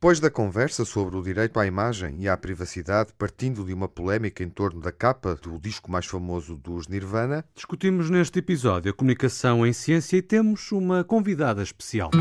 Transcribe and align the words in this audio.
Depois 0.00 0.20
da 0.20 0.30
conversa 0.30 0.84
sobre 0.84 1.16
o 1.16 1.22
direito 1.22 1.58
à 1.58 1.66
imagem 1.66 2.18
e 2.20 2.28
à 2.28 2.36
privacidade, 2.36 3.10
partindo 3.18 3.64
de 3.64 3.74
uma 3.74 3.88
polémica 3.88 4.44
em 4.44 4.48
torno 4.48 4.80
da 4.80 4.92
capa 4.92 5.34
do 5.34 5.58
disco 5.58 5.90
mais 5.90 6.06
famoso 6.06 6.54
dos 6.54 6.86
Nirvana, 6.86 7.44
discutimos 7.52 8.08
neste 8.08 8.38
episódio 8.38 8.92
a 8.92 8.94
comunicação 8.94 9.66
em 9.66 9.72
ciência 9.72 10.16
e 10.16 10.22
temos 10.22 10.70
uma 10.70 11.02
convidada 11.02 11.64
especial. 11.64 12.12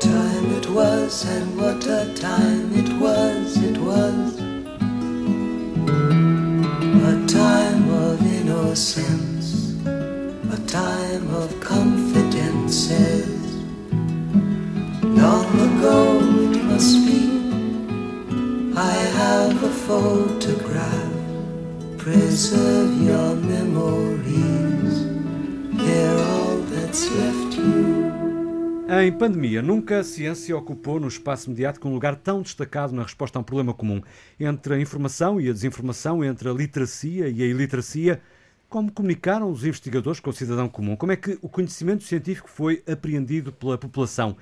Time 0.00 0.56
it 0.56 0.66
was 0.70 1.26
and 1.26 1.60
what 1.60 1.86
a 1.90 2.06
time 2.14 2.74
it 2.74 2.90
was, 2.98 3.54
it 3.58 3.78
was 3.78 4.38
a 7.04 7.26
time 7.26 7.90
of 7.90 8.18
innocence, 8.24 9.76
a 9.84 10.56
time 10.66 11.28
of 11.36 11.55
It 15.78 16.62
must 16.64 17.04
be. 17.06 17.20
I 18.74 18.94
have 19.18 19.62
a 19.62 19.68
photograph. 19.68 21.12
Preserve 21.98 23.02
your 23.02 23.34
memories. 23.36 25.06
They're 25.74 26.18
all 26.18 26.58
that's 26.70 27.10
left 27.10 27.58
you. 27.58 28.06
Em 28.88 29.12
pandemia, 29.12 29.60
nunca 29.60 29.98
a 29.98 30.04
ciência 30.04 30.56
ocupou 30.56 30.98
no 30.98 31.08
espaço 31.08 31.50
mediático 31.50 31.88
um 31.88 31.92
lugar 31.92 32.16
tão 32.16 32.40
destacado 32.40 32.94
na 32.94 33.02
resposta 33.02 33.38
a 33.38 33.40
um 33.40 33.44
problema 33.44 33.74
comum. 33.74 34.00
Entre 34.40 34.74
a 34.74 34.80
informação 34.80 35.40
e 35.40 35.50
a 35.50 35.52
desinformação, 35.52 36.24
entre 36.24 36.48
a 36.48 36.52
literacia 36.52 37.28
e 37.28 37.42
a 37.42 37.46
iliteracia, 37.46 38.22
como 38.68 38.90
comunicaram 38.90 39.50
os 39.50 39.64
investigadores 39.64 40.20
com 40.20 40.30
o 40.30 40.32
cidadão 40.32 40.68
comum? 40.68 40.96
Como 40.96 41.12
é 41.12 41.16
que 41.16 41.38
o 41.42 41.48
conhecimento 41.48 42.04
científico 42.04 42.48
foi 42.48 42.82
apreendido 42.86 43.52
pela 43.52 43.76
população? 43.76 44.36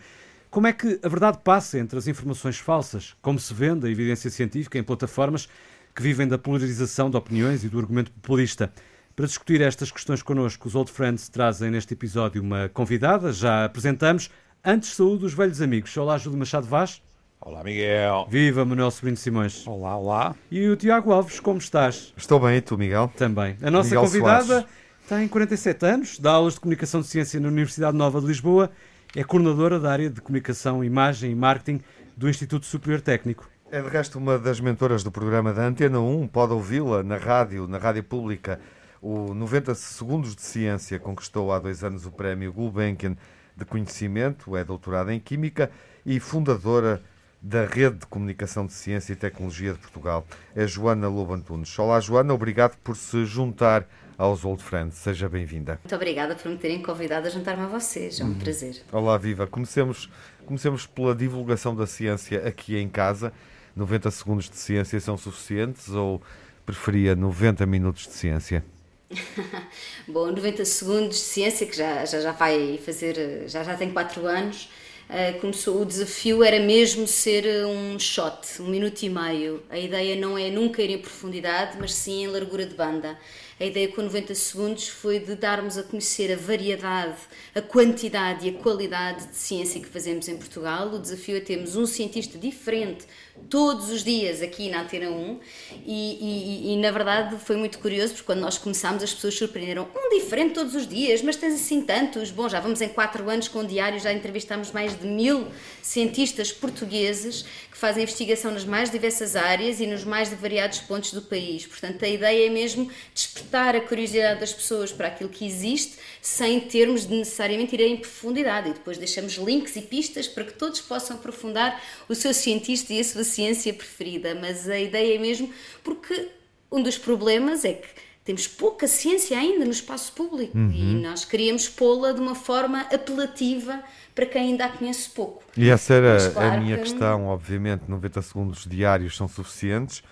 Como 0.55 0.69
é 0.69 0.73
que 0.73 1.01
a 1.03 1.09
verdade 1.09 1.39
passa 1.43 1.81
entre 1.81 1.99
as 1.99 2.07
informações 2.07 2.59
falsas, 2.59 3.17
como 3.21 3.41
se 3.41 3.53
vende 3.53 3.89
a 3.89 3.91
evidência 3.91 4.31
científica 4.31 4.79
em 4.79 4.85
plataformas 4.85 5.49
que 5.93 6.01
vivem 6.01 6.29
da 6.29 6.39
polarização 6.39 7.11
de 7.11 7.17
opiniões 7.17 7.65
e 7.65 7.69
do 7.69 7.77
argumento 7.77 8.13
populista? 8.13 8.73
Para 9.17 9.27
discutir 9.27 9.61
estas 9.61 9.91
questões 9.91 10.23
connosco, 10.23 10.69
os 10.69 10.77
Old 10.77 10.93
Friends 10.93 11.29
trazem 11.29 11.73
neste 11.73 11.95
episódio 11.95 12.41
uma 12.41 12.69
convidada, 12.69 13.33
já 13.33 13.65
apresentamos. 13.65 14.31
Antes, 14.65 14.95
saúde 14.95 15.25
os 15.25 15.35
velhos 15.35 15.61
amigos. 15.61 15.97
Olá, 15.97 16.17
Júlio 16.19 16.39
Machado 16.39 16.69
Vaz. 16.69 17.03
Olá, 17.41 17.65
Miguel. 17.65 18.29
Viva, 18.31 18.65
Manuel 18.65 18.93
Sobrinho 18.93 19.17
Simões. 19.17 19.67
Olá, 19.67 19.97
olá. 19.97 20.37
E 20.53 20.69
o 20.69 20.77
Tiago 20.77 21.11
Alves, 21.11 21.41
como 21.41 21.59
estás? 21.59 22.15
Estou 22.17 22.39
bem, 22.39 22.59
e 22.59 22.61
tu, 22.61 22.79
Miguel? 22.79 23.11
Também. 23.17 23.57
A 23.61 23.73
nossa 23.73 23.89
Miguel 23.89 24.03
convidada 24.05 24.45
Soares. 24.45 24.69
tem 25.09 25.27
47 25.27 25.85
anos, 25.85 26.19
dá 26.21 26.31
aulas 26.31 26.55
de 26.55 26.61
Comunicação 26.61 27.01
de 27.01 27.09
Ciência 27.09 27.41
na 27.41 27.49
Universidade 27.49 27.97
Nova 27.97 28.21
de 28.21 28.29
Lisboa 28.29 28.71
é 29.17 29.23
coordenadora 29.23 29.79
da 29.79 29.93
área 29.93 30.11
de 30.11 30.21
comunicação, 30.21 30.83
imagem 30.83 31.31
e 31.31 31.35
marketing 31.35 31.81
do 32.17 32.29
Instituto 32.29 32.67
Superior 32.67 33.01
Técnico. 33.01 33.49
É 33.71 33.81
de 33.81 33.89
resto 33.89 34.19
uma 34.19 34.39
das 34.39 34.61
mentoras 34.61 35.05
do 35.05 35.11
programa 35.11 35.53
da 35.53 35.67
Antena 35.67 36.01
1, 36.01 36.27
pode 36.29 36.53
ouvi-la 36.53 37.03
na 37.03 37.17
rádio, 37.17 37.69
na 37.69 37.79
rádio 37.79 38.03
pública. 38.03 38.61
O 39.01 39.33
90 39.33 39.75
Segundos 39.75 40.35
de 40.35 40.43
Ciência 40.43 40.99
conquistou 40.99 41.53
há 41.53 41.59
dois 41.61 41.85
anos 41.85 42.07
o 42.07 42.11
prémio 42.11 42.53
Gulbenkian 42.53 43.17
de 43.57 43.65
Conhecimento, 43.65 44.57
é 44.57 44.65
doutorada 44.65 45.15
em 45.15 45.21
Química 45.21 45.71
e 46.05 46.19
fundadora 46.19 47.01
da 47.41 47.65
Rede 47.65 47.99
de 47.99 48.07
Comunicação 48.07 48.67
de 48.67 48.73
Ciência 48.73 49.13
e 49.13 49.17
Tecnologia 49.17 49.75
de 49.75 49.79
Portugal. 49.79 50.27
É 50.57 50.67
Joana 50.67 51.09
Lobo 51.09 51.35
Antunes. 51.35 51.79
Olá, 51.79 52.01
Joana, 52.01 52.35
obrigado 52.35 52.77
por 52.83 52.97
se 52.97 53.25
juntar 53.25 53.87
aos 54.17 54.45
Old 54.45 54.63
Friends. 54.63 54.97
Seja 54.97 55.29
bem-vinda. 55.29 55.79
Muito 55.83 55.95
obrigada 55.95 56.35
por 56.35 56.51
me 56.51 56.57
terem 56.57 56.83
convidado 56.83 57.27
a 57.27 57.31
juntar-me 57.31 57.63
a 57.63 57.67
vocês. 57.67 58.21
É 58.21 58.25
um 58.25 58.29
uhum. 58.29 58.35
prazer. 58.35 58.83
Olá, 58.93 59.19
Viva. 59.19 59.47
Comecemos, 59.47 60.09
comecemos 60.47 60.87
pela 60.87 61.15
divulgação 61.15 61.75
da 61.75 61.87
ciência 61.87 62.47
aqui 62.47 62.77
em 62.77 62.89
casa. 62.89 63.33
90 63.77 64.11
segundos 64.11 64.49
de 64.49 64.57
ciência 64.57 65.01
são 65.01 65.17
suficientes 65.17 65.91
ou 65.91 66.23
preferia 66.65 67.15
90 67.15 67.67
minutos 67.67 68.07
de 68.07 68.13
ciência? 68.13 68.65
Bom, 70.09 70.31
90 70.31 70.65
segundos 70.65 71.17
de 71.17 71.23
ciência, 71.23 71.67
que 71.67 71.77
já, 71.77 72.05
já, 72.05 72.21
já 72.21 72.33
vai 72.33 72.79
fazer, 72.85 73.49
já, 73.49 73.63
já 73.63 73.77
tem 73.77 73.93
4 73.93 74.27
anos, 74.27 74.71
uh, 75.09 75.41
começou, 75.41 75.83
o 75.83 75.85
desafio 75.85 76.43
era 76.43 76.61
mesmo 76.61 77.07
ser 77.07 77.67
um 77.67 77.99
shot, 77.99 78.61
um 78.61 78.69
minuto 78.69 79.03
e 79.03 79.11
meio. 79.11 79.63
A 79.69 79.79
ideia 79.79 80.17
não 80.17 80.39
é 80.39 80.51
nunca 80.51 80.83
ir 80.83 80.91
em 80.91 80.99
profundidade, 80.99 81.77
mas 81.79 81.93
sim 81.93 82.25
em 82.25 82.27
largura 82.29 82.65
de 82.65 82.75
banda. 82.75 83.19
A 83.59 83.65
ideia 83.65 83.87
com 83.89 84.03
90 84.03 84.35
segundos 84.35 84.89
foi 84.89 85.21
de 85.21 85.37
darmos 85.37 85.79
a 85.79 85.85
conhecer 85.85 86.33
a 86.33 86.37
variedade, 86.37 87.17
a 87.55 87.63
quantidade 87.63 88.49
e 88.49 88.51
a 88.51 88.61
qualidade 88.61 89.29
de 89.29 89.37
ciência 89.37 89.81
que 89.81 89.87
fazemos 89.87 90.27
em 90.27 90.37
Portugal. 90.37 90.89
O 90.89 90.99
desafio 90.99 91.37
é 91.37 91.41
termos 91.41 91.77
um 91.77 91.87
cientista 91.87 92.37
diferente 92.37 93.07
todos 93.51 93.91
os 93.91 94.05
dias 94.05 94.41
aqui 94.43 94.69
na 94.71 94.83
Antena 94.83 95.11
1 95.11 95.41
e, 95.85 96.19
e, 96.67 96.73
e, 96.73 96.77
na 96.77 96.91
verdade 96.91 97.37
foi 97.39 97.57
muito 97.57 97.79
curioso 97.79 98.13
porque 98.13 98.27
quando 98.27 98.41
nós 98.41 98.59
começámos 98.59 99.03
as 99.03 99.13
pessoas 99.13 99.35
surpreenderam. 99.35 99.89
Um 99.95 100.19
diferente 100.19 100.55
todos 100.55 100.75
os 100.75 100.87
dias, 100.87 101.21
mas 101.23 101.37
tens 101.37 101.55
assim 101.55 101.83
tantos. 101.83 102.31
Bom, 102.31 102.49
já 102.49 102.61
vamos 102.61 102.81
em 102.81 102.89
quatro 102.89 103.29
anos 103.29 103.49
com 103.49 103.61
o 103.61 103.67
diário 103.67 103.99
já 103.99 104.13
entrevistámos 104.13 104.71
mais 104.71 104.99
de 104.99 105.07
mil 105.07 105.47
cientistas 105.83 106.53
portugueses 106.53 107.45
que 107.71 107.77
fazem 107.77 108.05
investigação 108.05 108.53
nas 108.53 108.65
mais 108.65 108.89
diversas 108.89 109.35
áreas 109.35 109.81
e 109.81 109.87
nos 109.87 110.05
mais 110.05 110.29
variados 110.33 110.79
pontos 110.81 111.13
do 111.13 111.23
país, 111.23 111.67
portanto 111.67 112.05
a 112.05 112.09
ideia 112.09 112.47
é 112.47 112.51
mesmo 112.51 112.89
despertar 113.13 113.75
a 113.75 113.81
curiosidade 113.81 114.39
das 114.41 114.53
pessoas 114.53 114.93
para 114.93 115.09
aquilo 115.09 115.29
que 115.29 115.45
existe 115.45 115.97
sem 116.23 116.61
termos 116.61 117.07
de 117.07 117.15
necessariamente 117.15 117.75
ir 117.75 117.81
em 117.81 117.97
profundidade. 117.97 118.71
E 118.71 118.73
depois 118.75 118.97
deixamos 118.97 119.35
links 119.35 119.75
e 119.77 119.83
pistas 119.83 120.29
para 120.29 120.45
que 120.45 120.53
todos 120.53 120.81
possam 120.81 121.17
aprofundar 121.17 121.83
o 122.09 122.15
seu 122.15 122.33
cientista 122.33 122.93
e 122.93 123.01
a 123.01 123.05
sua 123.05 123.24
ciência 123.25 123.73
preferida, 123.73 124.35
mas 124.35 124.69
a 124.69 124.79
ideia 124.79 125.17
é 125.17 125.19
mesmo 125.19 125.51
porque 125.83 126.29
um 126.71 126.83
dos 126.83 126.99
problemas 126.99 127.65
é 127.65 127.75
que 127.75 127.89
temos 128.25 128.49
pouca 128.49 128.87
ciência 128.89 129.39
ainda 129.39 129.65
no 129.65 129.71
espaço 129.71 130.13
público 130.13 130.57
uhum. 130.57 130.71
e 130.71 130.95
nós 131.03 131.25
queríamos 131.25 131.69
pô-la 131.69 132.13
de 132.13 132.21
uma 132.21 132.35
forma 132.35 132.81
apelativa 132.83 133.83
para 134.15 134.27
quem 134.27 134.53
ainda 134.53 134.65
a 134.65 134.69
conhece 134.71 135.11
pouco. 135.11 135.43
E 135.57 135.69
essa 135.69 135.95
era 135.95 136.31
claro 136.31 136.55
a 136.55 136.61
minha 136.61 136.77
que... 136.77 136.85
questão, 136.85 137.27
obviamente, 137.27 137.83
90 137.87 138.23
segundos 138.23 138.67
diários 138.67 139.17
são 139.17 139.29
suficientes, 139.29 140.03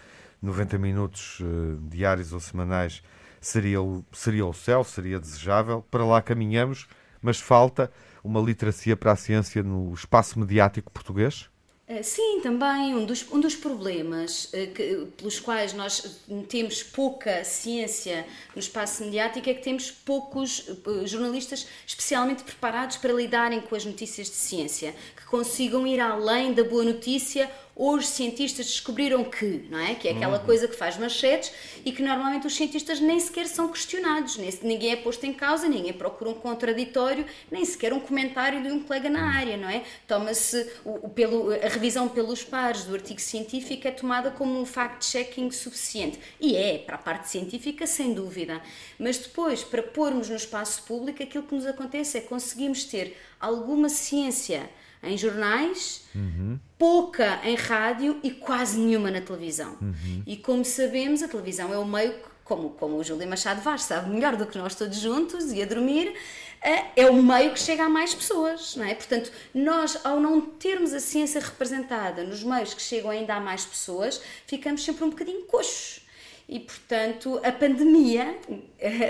90 0.43 0.77
minutos 0.79 1.41
uh, 1.41 1.79
diários 1.89 2.33
ou 2.33 2.41
semanais 2.41 3.03
seria 3.41 3.81
o, 3.81 4.05
seria 4.13 4.45
o 4.47 4.53
céu, 4.53 4.85
seria 4.85 5.19
desejável, 5.19 5.85
para 5.91 6.05
lá 6.05 6.21
caminhamos, 6.21 6.87
mas 7.21 7.41
falta 7.41 7.91
uma 8.23 8.41
literacia 8.41 8.97
para 8.97 9.13
a 9.13 9.17
ciência 9.17 9.63
no 9.63 9.93
espaço 9.95 10.39
mediático 10.39 10.91
português? 10.93 11.51
Eh, 11.95 12.03
sim, 12.03 12.41
também. 12.43 12.95
Um 12.95 13.05
dos, 13.05 13.31
um 13.31 13.39
dos 13.39 13.55
problemas 13.55 14.45
uh, 14.47 14.73
que, 14.73 15.07
pelos 15.15 15.39
quais 15.39 15.75
nós 15.75 16.23
temos 16.49 16.83
pouca 16.83 17.45
ciência 17.45 18.27
no 18.55 18.61
espaço 18.61 19.05
mediático 19.05 19.51
é 19.51 19.53
que 19.53 19.63
temos 19.63 19.91
poucos 19.91 20.67
uh, 20.87 21.07
jornalistas 21.07 21.67
especialmente 21.87 22.45
preparados 22.45 22.97
para 22.97 23.13
lidarem 23.13 23.61
com 23.61 23.75
as 23.75 23.85
notícias 23.85 24.29
de 24.29 24.37
ciência, 24.37 24.95
que 25.15 25.27
consigam 25.27 25.87
ir 25.87 26.01
além 26.01 26.55
da 26.55 26.65
boa 26.65 26.83
notícia 26.83 27.51
Hoje 27.75 28.07
cientistas 28.07 28.67
descobriram 28.67 29.25
que, 29.25 29.67
não 29.71 29.79
é? 29.79 29.95
Que 29.95 30.09
é 30.09 30.13
aquela 30.13 30.39
uhum. 30.39 30.45
coisa 30.45 30.69
que 30.69 30.77
faz 30.77 30.99
manchetes 30.99 31.51
e 31.85 31.91
que 31.91 32.03
normalmente 32.03 32.47
os 32.47 32.55
cientistas 32.55 33.01
nem 33.01 33.19
sequer 33.19 33.47
são 33.47 33.69
questionados, 33.69 34.37
nem, 34.37 34.51
ninguém 34.63 34.93
é 34.93 34.97
posto 34.97 35.25
em 35.25 35.33
causa, 35.33 35.67
ninguém 35.67 35.93
procura 35.93 36.31
um 36.31 36.35
contraditório, 36.35 37.25
nem 37.51 37.65
sequer 37.65 37.95
um 37.95 38.01
comentário 38.01 38.63
de 38.63 38.71
um 38.71 38.81
colega 38.81 39.09
na 39.09 39.21
uhum. 39.21 39.39
área, 39.39 39.57
não 39.57 39.69
é? 39.71 39.83
Toma-se 40.07 40.71
pelo 41.15 41.51
a 41.51 41.69
revisão 41.69 42.09
pelos 42.09 42.45
pares 42.45 42.85
do 42.85 42.95
artigo 42.95 43.21
científico 43.21 43.89
é 43.89 43.91
tomada 43.91 44.31
como 44.31 44.61
um 44.61 44.67
fact-checking 44.67 45.51
suficiente. 45.51 46.19
E 46.39 46.55
é, 46.55 46.77
para 46.79 46.97
a 46.97 46.99
parte 46.99 47.31
científica, 47.31 47.87
sem 47.87 48.13
dúvida. 48.13 48.61
Mas 48.99 49.17
depois, 49.17 49.65
para 49.65 49.83
pormos 49.83 50.29
no 50.29 50.37
espaço 50.37 50.83
público, 50.83 51.23
aquilo 51.23 51.45
que 51.45 51.55
nos 51.55 51.67
acontece 51.67 52.19
é 52.19 52.21
conseguimos 52.21 52.85
ter 52.85 53.17
alguma 53.41 53.89
ciência 53.89 54.69
em 55.03 55.19
jornais, 55.19 56.05
uhum. 56.15 56.59
pouca 56.79 57.41
em 57.45 57.57
rádio 57.57 58.21
e 58.23 58.31
quase 58.31 58.79
nenhuma 58.79 59.11
na 59.11 59.21
televisão. 59.21 59.77
Uhum. 59.81 60.23
E 60.27 60.37
como 60.37 60.65
sabemos, 60.65 61.23
a 61.23 61.29
televisão 61.29 61.73
é 61.73 61.79
o 61.79 61.85
meio 61.85 62.13
que, 62.13 62.33
como, 62.45 62.71
como 62.71 62.97
o 62.97 63.05
Júlio 63.05 63.29
Machado 63.29 63.61
Vaz 63.63 63.83
sabe 63.83 64.11
melhor 64.11 64.37
do 64.37 64.47
que 64.47 64.59
nós 64.59 64.75
todos 64.75 64.99
juntos 64.99 65.53
e 65.53 65.63
a 65.63 65.67
dormir, 65.67 66.15
é, 66.61 67.03
é 67.03 67.11
o 67.11 67.21
meio 67.21 67.53
que 67.53 67.59
chega 67.59 67.85
a 67.85 67.89
mais 67.89 68.15
pessoas, 68.15 68.77
não 68.77 68.85
é? 68.85 68.95
Portanto, 68.95 69.33
nós, 69.53 69.99
ao 70.05 70.21
não 70.21 70.41
termos 70.41 70.93
a 70.93 71.01
ciência 71.01 71.41
representada 71.41 72.23
nos 72.23 72.45
meios 72.45 72.73
que 72.73 72.83
chegam 72.83 73.11
ainda 73.11 73.35
a 73.35 73.41
mais 73.41 73.65
pessoas, 73.65 74.23
ficamos 74.47 74.85
sempre 74.85 75.05
um 75.05 75.11
bocadinho 75.11 75.45
coxos. 75.47 76.03
E, 76.49 76.61
portanto, 76.61 77.41
a 77.43 77.51
pandemia 77.51 78.37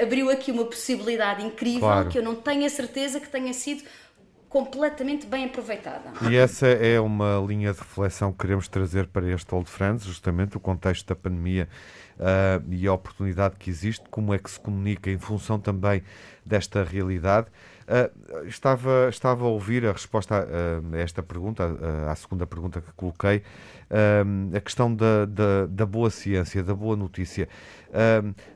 abriu 0.01 0.31
aqui 0.31 0.53
uma 0.53 0.65
possibilidade 0.65 1.45
incrível 1.45 1.81
claro. 1.81 2.09
que 2.09 2.19
eu 2.19 2.23
não 2.23 2.37
tenho 2.37 2.65
a 2.65 2.69
certeza 2.69 3.19
que 3.19 3.29
tenha 3.29 3.53
sido 3.53 3.83
completamente 4.53 5.27
bem 5.27 5.47
aproveitada. 5.47 6.13
E 6.31 6.37
essa 6.37 6.67
é 6.67 7.01
uma 7.01 7.43
linha 7.49 7.73
de 7.73 7.79
reflexão 7.79 8.31
que 8.31 8.39
queremos 8.41 8.69
trazer 8.69 9.07
para 9.07 9.27
este 9.27 9.53
Old 9.55 9.69
Friends, 9.69 10.05
justamente 10.05 10.59
o 10.59 10.61
contexto 10.61 11.09
da 11.09 11.17
pandemia 11.17 11.67
uh, 12.19 12.63
e 12.71 12.87
a 12.87 12.93
oportunidade 12.93 13.57
que 13.57 13.71
existe, 13.71 14.05
como 14.11 14.35
é 14.35 14.39
que 14.39 14.51
se 14.51 14.61
comunica 14.61 15.11
em 15.11 15.17
função 15.17 15.59
também 15.59 16.03
desta 16.45 16.85
realidade. 16.85 17.47
Uh, 17.89 18.47
estava, 18.47 19.09
estava 19.09 19.43
a 19.43 19.49
ouvir 19.49 19.87
a 19.87 19.93
resposta 19.93 20.35
a, 20.35 20.97
a 20.97 20.99
esta 20.99 21.23
pergunta, 21.23 21.65
a, 22.07 22.13
à 22.13 22.15
segunda 22.15 22.47
pergunta 22.47 22.83
que 22.83 22.93
coloquei, 22.93 23.39
uh, 23.39 24.55
a 24.55 24.61
questão 24.61 24.95
da, 24.95 25.25
da, 25.25 25.65
da, 25.67 25.87
boa 25.87 26.11
ciência, 26.11 26.63
da 26.63 26.75
boa 26.75 26.95
notícia. 26.95 27.49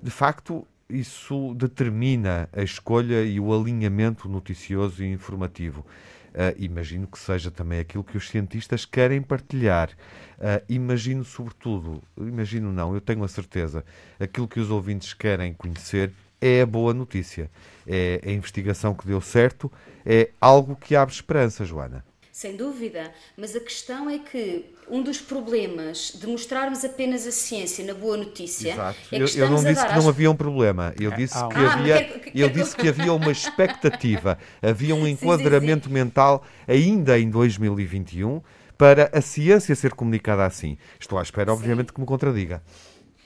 De 0.02 0.10
facto, 0.10 0.66
isso 0.88 1.55
determina 1.55 2.49
a 2.53 2.62
escolha 2.62 3.23
e 3.23 3.41
o 3.41 3.55
alinhamento 3.55 4.29
noticioso 4.29 5.03
e 5.03 5.12
informativo. 5.12 5.85
Uh, 6.31 6.53
imagino 6.59 7.06
que 7.06 7.19
seja 7.19 7.50
também 7.50 7.79
aquilo 7.79 8.05
que 8.05 8.17
os 8.17 8.29
cientistas 8.29 8.85
querem 8.85 9.23
partilhar. 9.23 9.91
Uh, 10.38 10.62
imagino, 10.69 11.25
sobretudo, 11.25 12.03
imagino 12.19 12.71
não, 12.71 12.94
eu 12.94 13.00
tenho 13.00 13.25
a 13.25 13.29
certeza, 13.29 13.83
aquilo 14.21 14.47
que 14.47 14.61
os 14.61 14.71
ouvintes 14.71 15.15
querem 15.15 15.55
conhecer 15.55 16.12
é 16.41 16.61
a 16.61 16.67
boa 16.67 16.93
notícia. 16.93 17.50
É 17.87 18.21
a 18.23 18.31
investigação 18.31 18.94
que 18.94 19.06
deu 19.06 19.21
certo, 19.21 19.73
é 20.05 20.31
algo 20.41 20.77
que 20.77 20.94
abre 20.94 21.15
esperança, 21.15 21.65
Joana. 21.65 22.05
Sem 22.37 22.55
dúvida, 22.55 23.15
mas 23.35 23.56
a 23.56 23.61
questão 23.61 24.11
é 24.11 24.19
que 24.19 24.67
um 24.91 25.03
dos 25.03 25.19
problemas 25.19 26.12
de 26.21 26.27
mostrarmos 26.27 26.85
apenas 26.85 27.27
a 27.27 27.31
ciência 27.33 27.83
na 27.83 27.94
boa 27.94 28.15
notícia 28.19 28.73
Exato. 28.73 28.99
é 29.11 29.17
que 29.17 29.38
eu, 29.38 29.44
eu 29.44 29.50
não 29.50 29.65
disse 29.65 29.87
que 29.87 29.94
não 29.94 30.06
havia 30.06 30.31
um 30.31 30.37
problema, 30.37 30.93
eu 31.00 31.11
é, 31.12 31.17
disse 31.17 31.35
ah, 31.35 31.49
que 31.49 31.56
havia, 31.56 32.05
quero, 32.05 32.31
eu 32.35 32.50
disse 32.50 32.77
que 32.77 32.87
havia 32.91 33.11
uma 33.15 33.33
expectativa, 33.33 34.37
havia 34.61 34.94
um 34.94 35.09
enquadramento 35.09 35.85
sim, 35.88 35.94
sim, 35.94 35.97
sim. 35.97 36.05
mental 36.05 36.44
ainda 36.69 37.19
em 37.19 37.31
2021 37.31 38.43
para 38.77 39.09
a 39.15 39.23
ciência 39.23 39.75
ser 39.75 39.94
comunicada 39.94 40.44
assim. 40.44 40.77
Estou 41.00 41.19
à 41.19 41.23
espera, 41.23 41.50
obviamente, 41.50 41.91
que 41.91 41.99
me 41.99 42.05
contradiga. 42.05 42.62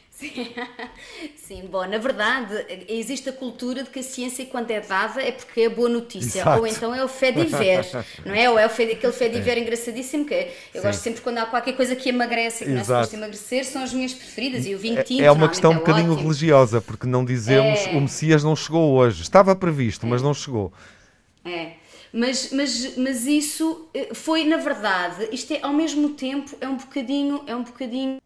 Sim. 0.09 0.55
Sim, 1.51 1.65
bom, 1.69 1.85
na 1.85 1.99
verdade, 1.99 2.65
existe 2.89 3.29
a 3.29 3.33
cultura 3.33 3.83
de 3.83 3.91
que 3.91 3.99
a 3.99 4.03
ciência, 4.05 4.47
quando 4.47 4.71
é 4.71 4.81
dada, 4.81 5.21
é 5.21 5.33
porque 5.33 5.63
é 5.63 5.69
boa 5.69 5.89
notícia. 5.89 6.43
Exato. 6.43 6.61
Ou 6.61 6.65
então 6.65 6.95
é 6.95 7.05
o 7.05 7.09
fé 7.09 7.33
de 7.33 7.45
ver, 7.45 7.85
não 8.25 8.33
é? 8.33 8.49
Ou 8.49 8.57
é 8.57 8.67
o 8.67 8.71
fé, 8.71 8.85
aquele 8.85 9.13
fé 9.13 9.29
de 9.29 9.41
ver 9.41 9.59
é. 9.59 9.59
engraçadíssimo, 9.59 10.25
que 10.25 10.33
é, 10.33 10.55
eu 10.73 10.81
Sim. 10.81 10.87
gosto 10.87 11.01
sempre 11.01 11.23
quando 11.23 11.39
há 11.39 11.47
qualquer 11.47 11.73
coisa 11.73 11.97
que 11.97 12.09
emagrece, 12.09 12.65
que 12.65 12.71
Exato. 12.71 12.89
não 12.89 12.99
é 12.99 13.03
suposto 13.03 13.17
emagrecer, 13.17 13.65
são 13.65 13.83
as 13.83 13.93
minhas 13.93 14.15
preferidas. 14.15 14.65
E 14.65 14.77
o 14.77 14.79
vinho 14.79 15.03
tinto, 15.03 15.25
É 15.25 15.33
uma 15.33 15.49
questão 15.49 15.73
um 15.73 15.79
bocadinho 15.79 16.13
ótimo. 16.13 16.29
religiosa, 16.29 16.81
porque 16.81 17.09
não 17.09 17.25
dizemos 17.25 17.81
é... 17.81 17.97
o 17.97 18.01
Messias 18.01 18.45
não 18.45 18.55
chegou 18.55 18.93
hoje. 18.93 19.21
Estava 19.23 19.57
previsto, 19.57 20.07
mas 20.07 20.23
não 20.23 20.33
chegou. 20.33 20.73
É. 21.45 21.80
Mas, 22.13 22.51
mas, 22.53 22.97
mas 22.97 23.27
isso 23.27 23.89
eh, 23.95 24.13
foi, 24.15 24.45
na 24.45 24.57
verdade, 24.57 25.29
isto 25.31 25.53
é 25.53 25.61
ao 25.63 25.73
mesmo 25.73 26.11
tempo 26.11 26.57
é 26.61 26.69
um 26.69 26.77
bocadinho, 26.77 27.43
é 27.47 27.55
um 27.55 27.63
bocadinho 27.63 28.21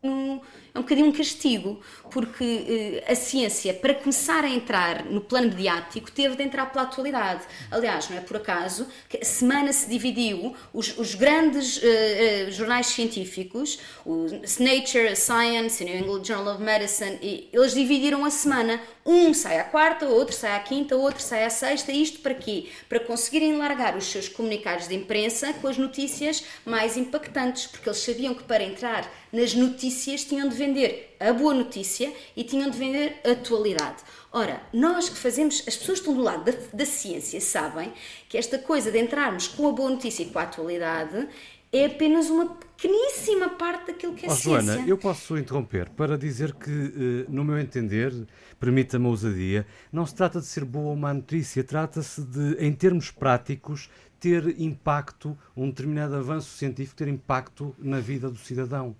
é 0.74 0.78
um 0.80 0.82
bocadinho 0.82 1.06
um 1.06 1.12
castigo, 1.12 1.80
porque 2.10 3.02
eh, 3.06 3.12
a 3.12 3.14
ciência, 3.14 3.72
para 3.72 3.94
começar 3.94 4.42
a 4.42 4.48
entrar 4.48 5.04
no 5.04 5.20
plano 5.20 5.46
mediático, 5.46 6.10
teve 6.10 6.34
de 6.34 6.42
entrar 6.42 6.66
pela 6.66 6.82
atualidade. 6.82 7.44
Aliás, 7.70 8.10
não 8.10 8.16
é 8.16 8.20
por 8.20 8.38
acaso 8.38 8.88
que 9.08 9.18
a 9.18 9.24
semana 9.24 9.72
se 9.72 9.88
dividiu, 9.88 10.52
os, 10.72 10.98
os 10.98 11.14
grandes 11.14 11.76
uh, 11.76 11.80
uh, 11.80 12.50
jornais 12.50 12.86
científicos, 12.86 13.78
o 14.04 14.26
Nature, 14.58 15.14
Science, 15.14 15.84
New 15.84 15.96
England 15.96 16.24
Journal 16.24 16.56
of 16.56 16.62
Medicine, 16.62 17.20
e, 17.22 17.48
eles 17.52 17.72
dividiram 17.72 18.24
a 18.24 18.30
semana. 18.30 18.80
Um 19.06 19.32
sai 19.32 19.60
à 19.60 19.64
quarta, 19.64 20.06
outro 20.06 20.34
sai 20.34 20.56
à 20.56 20.58
quinta, 20.58 20.96
outro 20.96 21.22
sai 21.22 21.44
à 21.44 21.50
sexta. 21.50 21.92
Isto 21.92 22.18
para 22.18 22.34
quê? 22.34 22.68
Para 22.88 22.98
conseguirem 22.98 23.52
largar 23.74 23.96
os 23.96 24.04
seus 24.04 24.28
comunicados 24.28 24.86
de 24.86 24.94
imprensa 24.94 25.52
com 25.54 25.66
as 25.66 25.76
notícias 25.76 26.44
mais 26.64 26.96
impactantes, 26.96 27.66
porque 27.66 27.88
eles 27.88 27.98
sabiam 27.98 28.32
que 28.32 28.44
para 28.44 28.62
entrar 28.62 29.12
nas 29.32 29.52
notícias 29.52 30.24
tinham 30.24 30.48
de 30.48 30.54
vender 30.54 31.16
a 31.18 31.32
boa 31.32 31.52
notícia 31.52 32.12
e 32.36 32.44
tinham 32.44 32.70
de 32.70 32.78
vender 32.78 33.20
a 33.24 33.32
atualidade. 33.32 33.96
Ora, 34.32 34.62
nós 34.72 35.08
que 35.08 35.16
fazemos, 35.16 35.64
as 35.66 35.76
pessoas 35.76 36.00
que 36.00 36.08
estão 36.08 36.14
do 36.14 36.22
lado 36.22 36.44
da, 36.44 36.56
da 36.72 36.86
ciência 36.86 37.40
sabem 37.40 37.92
que 38.28 38.38
esta 38.38 38.58
coisa 38.58 38.92
de 38.92 38.98
entrarmos 38.98 39.48
com 39.48 39.68
a 39.68 39.72
boa 39.72 39.90
notícia 39.90 40.22
e 40.22 40.26
com 40.26 40.38
a 40.38 40.42
atualidade 40.42 41.28
é 41.74 41.86
apenas 41.86 42.30
uma 42.30 42.46
pequeníssima 42.46 43.48
parte 43.50 43.88
daquilo 43.88 44.14
que 44.14 44.26
é 44.26 44.28
oh, 44.28 44.34
ciência. 44.34 44.74
Joana, 44.74 44.88
eu 44.88 44.96
posso 44.96 45.36
interromper 45.36 45.90
para 45.90 46.16
dizer 46.16 46.54
que, 46.54 46.70
eh, 46.70 47.26
no 47.28 47.44
meu 47.44 47.58
entender, 47.58 48.12
permita-me 48.60 49.06
a 49.06 49.08
ousadia, 49.08 49.66
não 49.92 50.06
se 50.06 50.14
trata 50.14 50.38
de 50.40 50.46
ser 50.46 50.64
boa 50.64 50.90
ou 50.90 50.96
má 50.96 51.12
notícia, 51.12 51.64
trata-se 51.64 52.22
de, 52.22 52.56
em 52.60 52.72
termos 52.72 53.10
práticos, 53.10 53.90
ter 54.20 54.60
impacto, 54.60 55.36
um 55.56 55.68
determinado 55.68 56.14
avanço 56.14 56.56
científico 56.56 56.96
ter 56.96 57.08
impacto 57.08 57.74
na 57.78 57.98
vida 57.98 58.30
do 58.30 58.38
cidadão. 58.38 58.94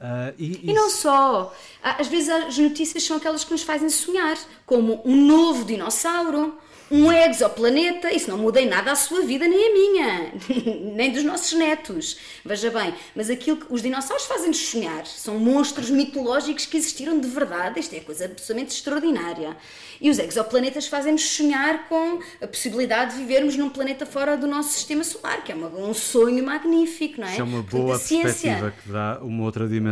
Uh, 0.00 0.34
e, 0.38 0.70
e, 0.70 0.72
não 0.72 0.88
só. 0.88 1.54
Às 1.82 2.08
vezes 2.08 2.30
as 2.30 2.56
notícias 2.56 3.04
são 3.04 3.18
aquelas 3.18 3.44
que 3.44 3.52
nos 3.52 3.62
fazem 3.62 3.90
sonhar, 3.90 4.38
como 4.64 5.02
um 5.04 5.14
novo 5.14 5.64
dinossauro, 5.64 6.58
um 6.90 7.12
exoplaneta, 7.12 8.12
isso 8.12 8.28
não 8.28 8.36
muda 8.36 8.60
em 8.60 8.66
nada 8.66 8.90
a 8.90 8.96
sua 8.96 9.22
vida, 9.22 9.46
nem 9.46 9.68
a 9.68 9.72
minha, 9.72 10.32
nem 10.92 11.12
dos 11.12 11.22
nossos 11.22 11.52
netos. 11.52 12.18
Veja 12.44 12.68
bem, 12.70 12.92
mas 13.14 13.30
aquilo 13.30 13.58
que 13.58 13.66
os 13.72 13.80
dinossauros 13.80 14.26
fazem-nos 14.26 14.58
sonhar 14.58 15.06
são 15.06 15.38
monstros 15.38 15.88
mitológicos 15.88 16.66
que 16.66 16.76
existiram 16.76 17.20
de 17.20 17.28
verdade, 17.28 17.78
isto 17.78 17.94
é 17.94 18.00
coisa 18.00 18.24
absolutamente 18.24 18.74
extraordinária. 18.74 19.56
E 20.00 20.10
os 20.10 20.18
exoplanetas 20.18 20.88
fazem-nos 20.88 21.22
sonhar 21.22 21.88
com 21.88 22.18
a 22.40 22.46
possibilidade 22.46 23.12
de 23.12 23.18
vivermos 23.18 23.54
num 23.54 23.70
planeta 23.70 24.04
fora 24.04 24.36
do 24.36 24.48
nosso 24.48 24.70
sistema 24.70 25.04
solar, 25.04 25.44
que 25.44 25.52
é 25.52 25.54
uma, 25.54 25.68
um 25.68 25.94
sonho 25.94 26.44
magnífico, 26.44 27.20
não 27.20 27.28
é? 27.28 27.32
Isso 27.32 27.40
é 27.40 27.44
uma 27.44 27.62
boa 27.62 27.98
perspectiva 27.98 28.74
que 28.82 28.90
dá 28.90 29.20
uma 29.22 29.44
outra 29.44 29.68
dimensão 29.68 29.89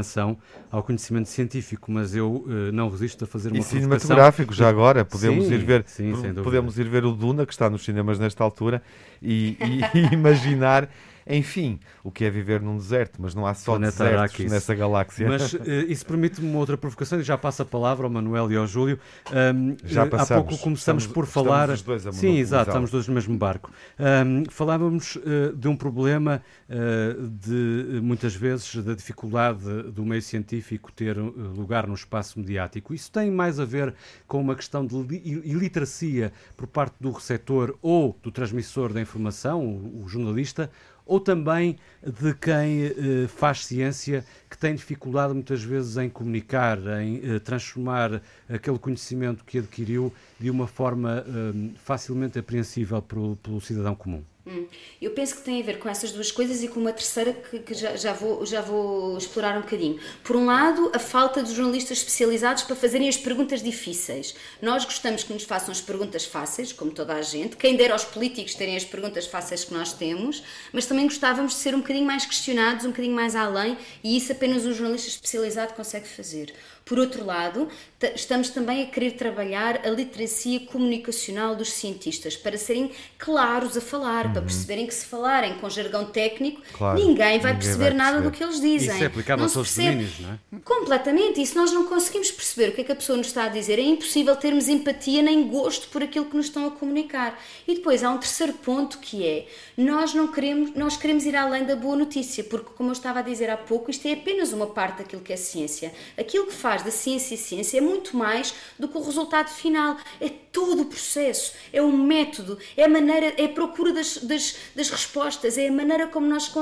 ao 0.70 0.82
conhecimento 0.82 1.28
científico, 1.28 1.90
mas 1.90 2.14
eu 2.14 2.44
uh, 2.46 2.72
não 2.72 2.88
resisto 2.88 3.24
a 3.24 3.26
fazer 3.26 3.50
uma 3.50 3.58
E 3.58 3.62
cinematográfico, 3.62 4.52
já 4.52 4.68
agora, 4.68 5.04
podemos 5.04 5.46
sim, 5.46 5.54
ir 5.54 5.64
ver, 5.64 5.84
sim, 5.86 6.12
podemos 6.42 6.78
ir 6.78 6.88
ver 6.88 7.04
o 7.04 7.12
Duna, 7.12 7.46
que 7.46 7.52
está 7.52 7.68
nos 7.70 7.84
cinemas 7.84 8.18
nesta 8.18 8.42
altura, 8.44 8.82
e, 9.22 9.56
e 9.94 9.98
imaginar 10.14 10.88
enfim, 11.28 11.78
o 12.02 12.10
que 12.10 12.25
é 12.25 12.30
viver 12.30 12.60
num 12.60 12.76
deserto, 12.76 13.20
mas 13.20 13.34
não 13.34 13.46
há 13.46 13.54
só 13.54 13.72
Planeta 13.72 13.92
desertos 13.92 14.19
Arrakis. 14.19 14.52
nessa 14.52 14.75
galáxia. 14.75 15.28
Mas 15.28 15.52
uh, 15.52 15.62
isso 15.88 16.06
permite-me 16.06 16.48
uma 16.48 16.58
outra 16.58 16.76
provocação 16.76 17.20
e 17.20 17.22
já 17.22 17.36
passa 17.36 17.62
a 17.62 17.66
palavra 17.66 18.06
ao 18.06 18.10
Manuel 18.10 18.50
e 18.50 18.56
ao 18.56 18.66
Júlio. 18.66 18.98
Um, 19.30 19.76
já 19.84 20.06
passamos. 20.06 20.30
Há 20.30 20.48
pouco 20.48 20.62
começamos 20.62 21.02
estamos, 21.02 21.06
por 21.06 21.26
falar. 21.26 21.70
Estamos 21.70 22.02
dois 22.02 22.16
Sim, 22.16 22.38
exato, 22.38 22.70
estamos 22.70 22.90
dois 22.90 23.06
no 23.06 23.14
mesmo 23.14 23.36
barco. 23.36 23.70
Um, 23.98 24.44
falávamos 24.50 25.16
uh, 25.16 25.54
de 25.54 25.69
um 25.69 25.76
problema 25.76 26.42
uh, 26.69 27.28
de 27.28 28.00
muitas 28.00 28.34
vezes 28.34 28.76
da 28.76 28.94
dificuldade 28.94 29.82
do 29.92 30.04
meio 30.04 30.22
científico 30.22 30.90
ter 30.92 31.16
lugar 31.16 31.86
no 31.86 31.94
espaço 31.94 32.38
mediático. 32.38 32.94
Isso 32.94 33.10
tem 33.10 33.31
mais 33.31 33.60
a 33.60 33.64
ver 33.64 33.94
com 34.26 34.40
uma 34.40 34.54
questão 34.54 34.86
de 34.86 34.96
iliteracia 35.44 36.32
por 36.56 36.66
parte 36.66 36.94
do 37.00 37.10
receptor 37.10 37.76
ou 37.82 38.19
do 38.22 38.31
transmissor 38.31 38.92
da 38.92 39.00
informação, 39.00 39.60
o 39.62 40.04
jornalista, 40.08 40.70
ou 41.08 41.19
também 41.19 41.76
de 42.06 42.34
quem 42.34 42.84
eh, 42.84 43.26
faz 43.26 43.65
ciência 43.65 44.24
que 44.48 44.56
tem 44.56 44.74
dificuldade 44.74 45.34
muitas 45.34 45.62
vezes 45.62 45.96
em 45.96 46.08
comunicar, 46.08 46.78
em 47.02 47.20
eh, 47.22 47.38
transformar 47.38 48.22
aquele 48.48 48.78
conhecimento 48.78 49.44
que 49.44 49.58
adquiriu 49.58 50.12
de 50.38 50.50
uma 50.50 50.67
forma 50.67 51.24
eh, 51.26 51.70
facilmente 51.84 52.38
apreensível 52.38 53.02
pelo, 53.02 53.36
pelo 53.36 53.60
cidadão 53.60 53.94
comum. 53.94 54.24
Hum. 54.48 54.67
Eu 55.00 55.10
penso 55.10 55.36
que 55.36 55.43
tem 55.43 55.60
a 55.60 55.64
ver 55.64 55.78
com 55.78 55.90
essas 55.90 56.10
duas 56.10 56.32
coisas 56.32 56.62
e 56.62 56.69
com 56.69 56.81
uma 56.81 56.93
terceira 56.93 57.34
que, 57.34 57.58
que 57.58 57.74
já, 57.74 57.94
já, 57.96 58.14
vou, 58.14 58.46
já 58.46 58.62
vou 58.62 59.19
explorar 59.19 59.58
um 59.58 59.60
bocadinho. 59.60 60.00
Por 60.24 60.36
um 60.36 60.46
lado, 60.46 60.90
a 60.94 60.98
falta 60.98 61.43
de 61.43 61.52
jornalistas 61.55 61.98
especializados 61.98 62.62
para 62.62 62.74
fazerem 62.74 63.08
as 63.08 63.17
perguntas 63.19 63.62
difíceis. 63.62 64.34
Nós 64.62 64.86
gostamos 64.86 65.22
que 65.22 65.34
nos 65.34 65.43
façam 65.43 65.70
as 65.70 65.82
perguntas 65.82 66.24
fáceis, 66.24 66.72
como 66.72 66.90
toda 66.90 67.14
a 67.14 67.20
gente, 67.20 67.58
quem 67.58 67.76
dera 67.76 67.93
aos 67.93 68.05
políticos 68.05 68.55
terem 68.55 68.74
as 68.74 68.84
perguntas 68.84 69.26
fáceis 69.26 69.64
que 69.64 69.74
nós 69.74 69.93
temos, 69.93 70.43
mas 70.72 70.86
também 70.86 71.05
gostávamos 71.05 71.52
de 71.52 71.58
ser 71.58 71.74
um 71.74 71.81
bocadinho 71.81 72.06
mais 72.06 72.24
questionados, 72.24 72.86
um 72.86 72.90
bocadinho 72.90 73.14
mais 73.14 73.36
além, 73.36 73.76
e 74.02 74.17
isso 74.17 74.32
apenas 74.38 74.64
um 74.64 74.72
jornalista 74.72 75.08
especializado 75.08 75.74
consegue 75.74 76.06
fazer. 76.06 76.54
Por 76.88 76.98
outro 76.98 77.22
lado, 77.22 77.68
estamos 78.14 78.48
também 78.48 78.82
a 78.82 78.86
querer 78.86 79.12
trabalhar 79.12 79.86
a 79.86 79.90
literacia 79.90 80.60
comunicacional 80.60 81.54
dos 81.54 81.70
cientistas 81.70 82.34
para 82.34 82.56
serem 82.56 82.90
claros 83.18 83.76
a 83.76 83.80
falar, 83.80 84.24
uhum. 84.24 84.32
para 84.32 84.42
perceberem 84.42 84.86
que 84.86 84.94
se 84.94 85.04
falarem 85.04 85.58
com 85.58 85.68
jargão 85.68 86.06
técnico, 86.06 86.62
claro, 86.72 86.98
ninguém 86.98 87.38
vai 87.40 87.52
ninguém 87.52 87.56
perceber 87.56 87.90
vai 87.90 87.98
nada 87.98 88.22
do 88.22 88.30
que 88.30 88.42
eles 88.42 88.58
dizem. 88.58 88.94
Isso 88.94 89.04
é 89.04 89.06
aplicável 89.06 89.44
a 89.44 89.48
todos 89.50 89.68
os 89.68 89.76
domínios, 89.76 90.20
não 90.20 90.32
é? 90.32 90.60
Completamente. 90.64 91.42
E 91.42 91.46
se 91.46 91.54
nós 91.54 91.72
não 91.72 91.84
conseguimos 91.84 92.30
perceber 92.30 92.70
o 92.70 92.72
que 92.72 92.80
é 92.80 92.84
que 92.84 92.92
a 92.92 92.96
pessoa 92.96 93.18
nos 93.18 93.26
está 93.26 93.44
a 93.44 93.48
dizer, 93.48 93.78
é 93.78 93.82
impossível 93.82 94.34
termos 94.36 94.66
empatia 94.66 95.20
nem 95.20 95.46
gosto 95.46 95.88
por 95.88 96.02
aquilo 96.02 96.24
que 96.24 96.36
nos 96.36 96.46
estão 96.46 96.66
a 96.68 96.70
comunicar. 96.70 97.38
E 97.66 97.74
depois 97.74 98.02
há 98.02 98.10
um 98.10 98.18
terceiro 98.18 98.54
ponto 98.54 98.98
que 98.98 99.26
é, 99.26 99.46
nós 99.76 100.14
não 100.14 100.28
queremos, 100.28 100.74
nós 100.74 100.96
queremos 100.96 101.26
ir 101.26 101.36
além 101.36 101.64
da 101.64 101.76
boa 101.76 101.96
notícia, 101.96 102.42
porque 102.44 102.70
como 102.74 102.88
eu 102.88 102.94
estava 102.94 103.18
a 103.18 103.22
dizer 103.22 103.50
há 103.50 103.58
pouco, 103.58 103.90
isto 103.90 104.08
é 104.08 104.12
apenas 104.12 104.54
uma 104.54 104.68
parte 104.68 104.98
daquilo 104.98 105.20
que 105.20 105.34
é 105.34 105.36
ciência. 105.36 105.92
Aquilo 106.16 106.46
que 106.46 106.54
faz 106.54 106.78
faz 106.79 106.82
da 106.82 106.91
ciência 106.91 107.35
e 107.35 107.39
ciência 107.39 107.79
é 107.79 107.81
muito 107.81 108.17
mais 108.17 108.55
do 108.79 108.89
que 108.89 108.97
o 108.97 109.03
resultado 109.03 109.49
final. 109.49 109.97
É 110.20 110.29
todo 110.29 110.82
o 110.82 110.87
processo, 110.87 111.53
é 111.73 111.82
o 111.82 111.91
método, 111.91 112.58
é 112.77 112.85
a 112.85 112.89
maneira, 112.89 113.35
é 113.37 113.44
a 113.44 113.49
procura 113.49 113.93
das, 113.93 114.19
das, 114.19 114.56
das 114.75 114.91
respostas, 114.91 115.58
é 115.58 115.69
a 115.69 115.73
maneira 115.73 116.06
como 116.06 116.27
nós 116.27 116.53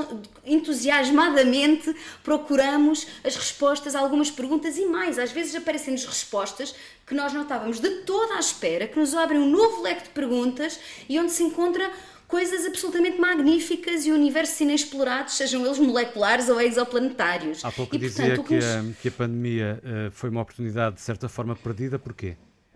entusiasmadamente 0.45 1.95
procuramos 2.23 3.07
as 3.23 3.35
respostas 3.35 3.95
a 3.95 3.99
algumas 3.99 4.31
perguntas 4.31 4.77
e 4.77 4.85
mais. 4.85 5.19
Às 5.19 5.31
vezes 5.31 5.55
aparecem-nos 5.55 6.05
respostas 6.05 6.75
que 7.05 7.15
nós 7.15 7.31
não 7.31 7.43
estávamos 7.43 7.79
de 7.79 7.89
toda 8.01 8.35
à 8.35 8.39
espera, 8.39 8.87
que 8.87 8.99
nos 8.99 9.15
abrem 9.15 9.39
um 9.39 9.49
novo 9.49 9.81
leque 9.81 10.03
de 10.03 10.09
perguntas 10.09 10.79
e 11.07 11.17
onde 11.19 11.31
se 11.31 11.43
encontra 11.43 11.89
coisas 12.27 12.65
absolutamente 12.65 13.19
magníficas 13.19 14.05
e 14.05 14.11
universos 14.11 14.59
inexplorados, 14.59 15.35
sejam 15.35 15.65
eles 15.65 15.79
moleculares 15.79 16.49
ou 16.49 16.59
exoplanetários. 16.59 17.63
Há 17.63 17.71
pouco 17.71 17.95
e, 17.95 17.99
dizia 17.99 18.35
portanto, 18.35 18.47
que, 18.47 18.55
nos... 18.55 18.65
a, 18.65 19.01
que, 19.01 19.07
a, 19.07 19.11
pandemia 19.11 19.81
uh, 19.83 20.11
foi 20.11 20.29
uma 20.29 20.41
oportunidade 20.41 20.95
de 20.95 21.01
certa 21.01 21.29
forma 21.29 21.55
perdida, 21.55 21.97
porquê? 21.97 22.35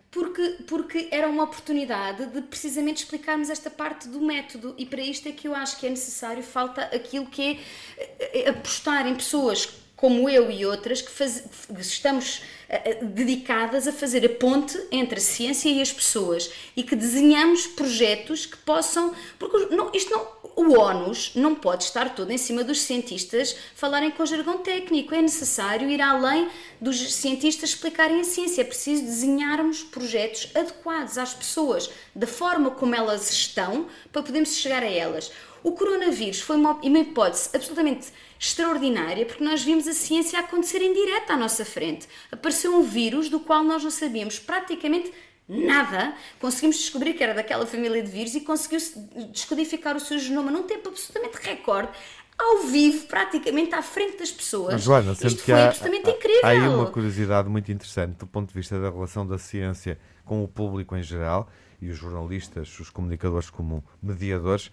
Porque, 0.09 0.57
porque 0.67 1.07
era 1.09 1.27
uma 1.29 1.43
oportunidade 1.43 2.25
de 2.27 2.41
precisamente 2.41 2.97
explicarmos 2.97 3.49
esta 3.49 3.69
parte 3.69 4.09
do 4.09 4.19
método 4.19 4.75
e 4.77 4.85
para 4.85 5.01
isto 5.01 5.29
é 5.29 5.31
que 5.31 5.47
eu 5.47 5.55
acho 5.55 5.79
que 5.79 5.87
é 5.87 5.89
necessário, 5.89 6.43
falta 6.43 6.81
aquilo 6.81 7.25
que 7.25 7.41
é 7.41 7.59
eh, 7.97 8.41
eh, 8.41 8.49
apostar 8.49 9.07
em 9.07 9.15
pessoas 9.15 9.80
como 10.01 10.27
eu 10.27 10.49
e 10.49 10.65
outras, 10.65 10.99
que, 10.99 11.11
faz, 11.11 11.43
estamos 11.77 12.41
uh, 12.67 13.05
dedicadas 13.05 13.87
a 13.87 13.91
fazer 13.91 14.25
a 14.25 14.29
ponte 14.29 14.75
entre 14.91 15.19
a 15.19 15.21
ciência 15.21 15.69
e 15.69 15.79
as 15.79 15.93
pessoas 15.93 16.49
e 16.75 16.81
que 16.81 16.95
desenhamos 16.95 17.67
projetos 17.67 18.47
que 18.47 18.57
possam. 18.57 19.13
Porque 19.37 19.75
não, 19.75 19.91
isto 19.93 20.09
não, 20.09 20.27
o 20.55 20.73
ONUS 20.73 21.33
não 21.35 21.53
pode 21.53 21.83
estar 21.83 22.15
todo 22.15 22.31
em 22.31 22.37
cima 22.39 22.63
dos 22.63 22.81
cientistas 22.81 23.55
falarem 23.75 24.09
com 24.09 24.25
jargão 24.25 24.57
técnico. 24.57 25.13
É 25.13 25.21
necessário 25.21 25.87
ir 25.87 26.01
além 26.01 26.49
dos 26.81 27.13
cientistas 27.13 27.69
explicarem 27.69 28.21
a 28.21 28.23
ciência. 28.23 28.61
É 28.61 28.65
preciso 28.65 29.03
desenharmos 29.03 29.83
projetos 29.83 30.49
adequados 30.55 31.19
às 31.19 31.35
pessoas, 31.35 31.91
da 32.15 32.25
forma 32.25 32.71
como 32.71 32.95
elas 32.95 33.29
estão, 33.29 33.85
para 34.11 34.23
podermos 34.23 34.55
chegar 34.55 34.81
a 34.81 34.89
elas. 34.89 35.31
O 35.63 35.73
coronavírus 35.73 36.41
foi 36.41 36.55
uma 36.55 36.79
hipótese 36.83 37.51
absolutamente 37.53 38.07
extraordinária 38.41 39.23
porque 39.23 39.43
nós 39.43 39.63
vimos 39.63 39.87
a 39.87 39.93
ciência 39.93 40.39
acontecer 40.39 40.81
em 40.81 40.91
direto 40.91 41.29
à 41.29 41.37
nossa 41.37 41.63
frente. 41.63 42.07
Apareceu 42.31 42.75
um 42.75 42.81
vírus 42.81 43.29
do 43.29 43.39
qual 43.39 43.63
nós 43.63 43.83
não 43.83 43.91
sabíamos 43.91 44.39
praticamente 44.39 45.13
nada. 45.47 46.15
Conseguimos 46.39 46.77
descobrir 46.77 47.13
que 47.13 47.23
era 47.23 47.35
daquela 47.35 47.67
família 47.67 48.01
de 48.01 48.09
vírus 48.09 48.33
e 48.33 48.41
conseguiu-se 48.41 48.99
descodificar 49.31 49.95
o 49.95 49.99
seu 49.99 50.17
genoma 50.17 50.49
num 50.49 50.63
tempo 50.63 50.89
absolutamente 50.89 51.37
recorde 51.37 51.91
ao 52.35 52.63
vivo, 52.63 53.05
praticamente 53.05 53.75
à 53.75 53.83
frente 53.83 54.17
das 54.17 54.31
pessoas. 54.31 54.73
Mas, 54.73 54.81
Joana, 54.81 55.11
Isto 55.11 55.43
foi 55.43 55.53
há, 55.53 55.67
absolutamente 55.67 56.09
há, 56.09 56.13
incrível. 56.13 56.41
Há 56.43 56.47
aí 56.47 56.59
uma 56.61 56.89
curiosidade 56.89 57.47
muito 57.47 57.71
interessante 57.71 58.17
do 58.17 58.25
ponto 58.25 58.47
de 58.47 58.55
vista 58.55 58.79
da 58.79 58.89
relação 58.89 59.27
da 59.27 59.37
ciência 59.37 59.99
com 60.25 60.43
o 60.43 60.47
público 60.47 60.95
em 60.95 61.03
geral 61.03 61.47
e 61.79 61.89
os 61.89 61.97
jornalistas, 61.97 62.79
os 62.79 62.89
comunicadores 62.89 63.51
como 63.51 63.83
mediadores 64.01 64.71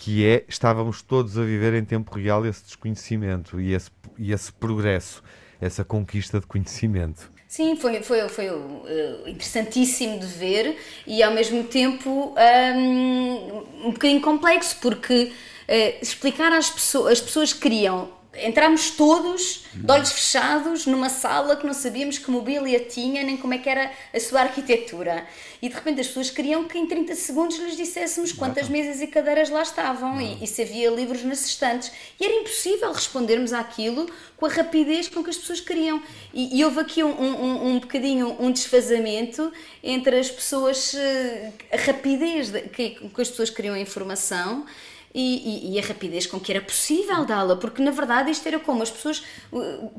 que 0.00 0.26
é 0.26 0.44
estávamos 0.48 1.02
todos 1.02 1.36
a 1.36 1.42
viver 1.42 1.74
em 1.74 1.84
tempo 1.84 2.18
real 2.18 2.46
esse 2.46 2.64
desconhecimento 2.64 3.60
e 3.60 3.74
esse, 3.74 3.90
e 4.18 4.32
esse 4.32 4.50
progresso, 4.50 5.22
essa 5.60 5.84
conquista 5.84 6.40
de 6.40 6.46
conhecimento. 6.46 7.30
Sim, 7.46 7.76
foi, 7.76 8.02
foi, 8.02 8.26
foi 8.30 8.48
uh, 8.48 9.28
interessantíssimo 9.28 10.18
de 10.18 10.26
ver 10.26 10.78
e 11.06 11.22
ao 11.22 11.34
mesmo 11.34 11.64
tempo 11.64 12.34
um, 12.34 13.88
um 13.88 13.92
bocadinho 13.92 14.22
complexo, 14.22 14.78
porque 14.80 15.24
uh, 15.68 15.98
explicar 16.00 16.50
às 16.50 16.70
pessoas, 16.70 17.12
as 17.12 17.20
pessoas 17.20 17.52
queriam 17.52 18.08
entramos 18.34 18.90
todos, 18.90 19.64
de 19.74 19.90
olhos 19.90 20.12
fechados, 20.12 20.86
numa 20.86 21.08
sala 21.08 21.56
que 21.56 21.66
não 21.66 21.74
sabíamos 21.74 22.16
que 22.16 22.30
mobília 22.30 22.78
tinha, 22.80 23.24
nem 23.24 23.36
como 23.36 23.54
é 23.54 23.58
que 23.58 23.68
era 23.68 23.90
a 24.14 24.20
sua 24.20 24.42
arquitetura. 24.42 25.26
E 25.60 25.68
de 25.68 25.74
repente 25.74 26.00
as 26.00 26.06
pessoas 26.06 26.30
queriam 26.30 26.64
que 26.64 26.78
em 26.78 26.86
30 26.86 27.14
segundos 27.16 27.58
lhes 27.58 27.76
disséssemos 27.76 28.32
quantas 28.32 28.68
mesas 28.68 29.00
e 29.00 29.08
cadeiras 29.08 29.50
lá 29.50 29.62
estavam 29.62 30.20
e, 30.20 30.42
e, 30.42 30.46
se 30.46 30.62
havia 30.62 30.90
livros 30.90 31.24
nas 31.24 31.44
estantes. 31.44 31.90
E 32.18 32.24
era 32.24 32.34
impossível 32.34 32.92
respondermos 32.92 33.52
àquilo 33.52 34.08
com 34.36 34.46
a 34.46 34.48
rapidez 34.48 35.08
com 35.08 35.24
que 35.24 35.30
as 35.30 35.36
pessoas 35.36 35.60
queriam. 35.60 36.00
E, 36.32 36.58
e 36.58 36.64
houve 36.64 36.80
aqui 36.80 37.02
um, 37.02 37.10
um, 37.10 37.66
um 37.66 37.80
bocadinho 37.80 38.36
um 38.38 38.52
desfazamento 38.52 39.52
entre 39.82 40.18
as 40.18 40.30
pessoas, 40.30 40.94
eh, 40.94 41.52
a 41.72 41.76
rapidez 41.76 42.50
que, 42.72 42.90
que 42.90 43.20
as 43.20 43.28
pessoas 43.28 43.50
queriam 43.50 43.74
a 43.74 43.80
informação 43.80 44.64
e, 45.12 45.72
e, 45.72 45.74
e, 45.74 45.78
a 45.78 45.82
rapidez 45.82 46.26
com 46.26 46.38
que 46.38 46.52
era 46.52 46.60
possível 46.60 47.24
dá-la, 47.24 47.56
porque 47.56 47.82
na 47.82 47.90
verdade 47.90 48.30
isto 48.30 48.46
era 48.46 48.60
como 48.60 48.82
as 48.82 48.90
pessoas. 48.90 49.24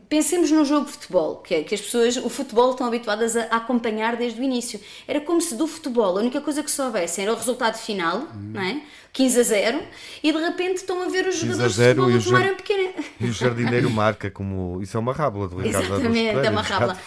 Pensemos 0.07 0.49
num 0.51 0.63
jogo 0.63 0.85
de 0.85 0.93
futebol, 0.93 1.37
que, 1.37 1.55
é, 1.55 1.63
que 1.63 1.75
as 1.75 1.81
pessoas, 1.81 2.15
o 2.15 2.29
futebol, 2.29 2.71
estão 2.71 2.87
habituadas 2.87 3.35
a, 3.35 3.43
a, 3.43 3.57
acompanhar 3.57 4.15
desde 4.15 4.39
o 4.39 4.43
início. 4.43 4.79
Era 5.05 5.19
como 5.19 5.41
se 5.41 5.55
do 5.55 5.67
futebol 5.67 6.17
a 6.17 6.21
única 6.21 6.39
coisa 6.39 6.63
que 6.63 6.71
soubessem 6.71 7.23
era 7.25 7.33
o 7.33 7.35
resultado 7.35 7.77
final, 7.77 8.27
não 8.33 8.61
é? 8.61 8.81
15 9.13 9.39
a 9.39 9.43
0 9.43 9.83
e 10.23 10.31
de 10.31 10.37
repente 10.37 10.77
estão 10.77 11.01
a 11.03 11.09
ver 11.09 11.27
os 11.27 11.35
jogadores 11.35 11.75
de 11.75 11.83
futebol 11.83 12.15
a 12.15 12.21
tomarem 12.21 12.51
um 12.53 12.55
pequeno... 12.55 12.93
E 13.19 13.25
o 13.25 13.33
jardineiro 13.33 13.89
marca 13.89 14.31
como... 14.31 14.81
Isso 14.81 14.95
é 14.95 14.99
uma 14.99 15.13
rábula 15.13 15.47
do 15.47 15.57
Ricardo 15.57 15.85
Exatamente, 15.85 16.47
é 16.47 16.49
uma 16.49 16.61
rábula. 16.61 16.97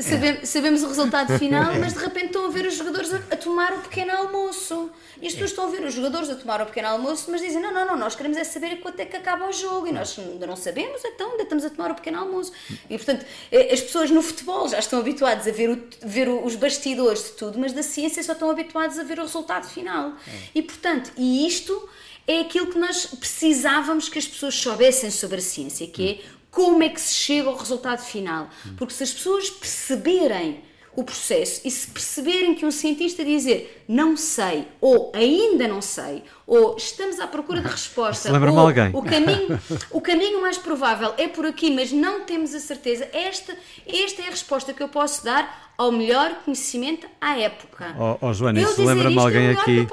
Sabemos, 0.00 0.48
sabemos 0.48 0.82
o 0.82 0.88
resultado 0.88 1.36
final, 1.38 1.74
mas 1.78 1.94
de 1.94 2.00
repente 2.00 2.26
estão 2.26 2.46
a 2.46 2.50
ver 2.50 2.66
os 2.66 2.76
jogadores 2.76 3.12
a, 3.12 3.16
a 3.16 3.36
tomar 3.36 3.72
o 3.72 3.78
pequeno 3.80 4.12
almoço. 4.12 4.90
E 5.22 5.26
as 5.28 5.34
pessoas 5.34 5.50
estão 5.50 5.66
a 5.66 5.70
ver 5.70 5.84
os 5.84 5.94
jogadores 5.94 6.28
a 6.28 6.34
tomar 6.34 6.60
o 6.60 6.66
pequeno 6.66 6.88
almoço, 6.88 7.30
mas 7.30 7.40
dizem, 7.40 7.62
não, 7.62 7.72
não, 7.72 7.86
não, 7.86 7.96
nós 7.96 8.16
queremos 8.16 8.36
é 8.36 8.42
saber 8.42 8.80
quanto 8.80 8.98
é 8.98 9.06
que 9.06 9.16
acaba 9.16 9.48
o 9.48 9.52
jogo 9.52 9.86
e 9.86 9.92
nós 9.92 10.18
ainda 10.18 10.46
não 10.48 10.56
sabemos, 10.56 11.00
então 11.04 11.30
ainda 11.30 11.44
estamos 11.44 11.64
a 11.64 11.70
tomar 11.70 11.92
o 11.92 11.94
pequeno 11.94 12.18
almoço. 12.18 12.52
E 12.90 12.96
portanto, 12.98 13.24
eh, 13.52 13.72
as 13.72 13.80
pessoas 13.80 14.10
no 14.10 14.20
futebol 14.20 14.68
já 14.68 14.80
estão 14.80 14.98
habituadas 14.98 15.46
a 15.46 15.52
ver, 15.52 15.70
o, 15.70 15.78
ver 16.02 16.28
os 16.28 16.56
bastidores 16.56 17.22
de 17.22 17.30
tudo, 17.30 17.56
mas 17.56 17.72
da 17.72 17.84
ciência 17.84 18.20
só 18.20 18.32
estão 18.32 18.50
habituadas 18.50 18.98
a 18.98 19.04
ver 19.04 19.20
o 19.20 19.22
resultado 19.22 19.68
final. 19.68 20.14
E 20.52 20.60
portanto, 20.60 21.12
e 21.22 21.46
isto 21.46 21.88
é 22.26 22.40
aquilo 22.40 22.66
que 22.66 22.78
nós 22.78 23.06
precisávamos 23.06 24.08
que 24.08 24.18
as 24.18 24.26
pessoas 24.26 24.56
soubessem 24.56 25.10
sobre 25.10 25.38
a 25.38 25.40
ciência, 25.40 25.86
que 25.86 26.10
é 26.10 26.20
como 26.50 26.82
é 26.82 26.88
que 26.88 27.00
se 27.00 27.14
chega 27.14 27.48
ao 27.48 27.56
resultado 27.56 28.02
final. 28.02 28.50
Porque 28.76 28.92
se 28.92 29.04
as 29.04 29.12
pessoas 29.12 29.48
perceberem 29.48 30.60
o 30.94 31.02
processo 31.02 31.62
e 31.64 31.70
se 31.70 31.88
perceberem 31.88 32.54
que 32.54 32.66
um 32.66 32.70
cientista 32.70 33.24
dizer 33.24 33.84
não 33.88 34.16
sei, 34.16 34.66
ou 34.80 35.10
ainda 35.14 35.66
não 35.66 35.80
sei, 35.80 36.22
ou 36.46 36.76
estamos 36.76 37.18
à 37.18 37.26
procura 37.26 37.60
de 37.60 37.68
resposta, 37.68 38.30
ou 38.30 38.58
alguém. 38.58 38.90
O, 38.92 39.02
caminho, 39.02 39.60
o 39.90 40.00
caminho 40.00 40.40
mais 40.40 40.58
provável 40.58 41.14
é 41.16 41.28
por 41.28 41.46
aqui, 41.46 41.70
mas 41.70 41.92
não 41.92 42.24
temos 42.24 42.54
a 42.54 42.60
certeza, 42.60 43.08
esta, 43.12 43.56
esta 43.86 44.22
é 44.22 44.26
a 44.26 44.30
resposta 44.30 44.72
que 44.72 44.82
eu 44.82 44.88
posso 44.88 45.24
dar 45.24 45.72
ao 45.78 45.90
melhor 45.90 46.42
conhecimento 46.44 47.06
à 47.20 47.38
época. 47.38 47.94
Oh, 47.98 48.28
oh 48.28 48.32
Joana, 48.34 48.60
isso 48.60 48.84
lembra-me 48.84 49.16
é 49.16 49.20
alguém 49.20 49.46
é 49.46 49.52
aqui, 49.52 49.88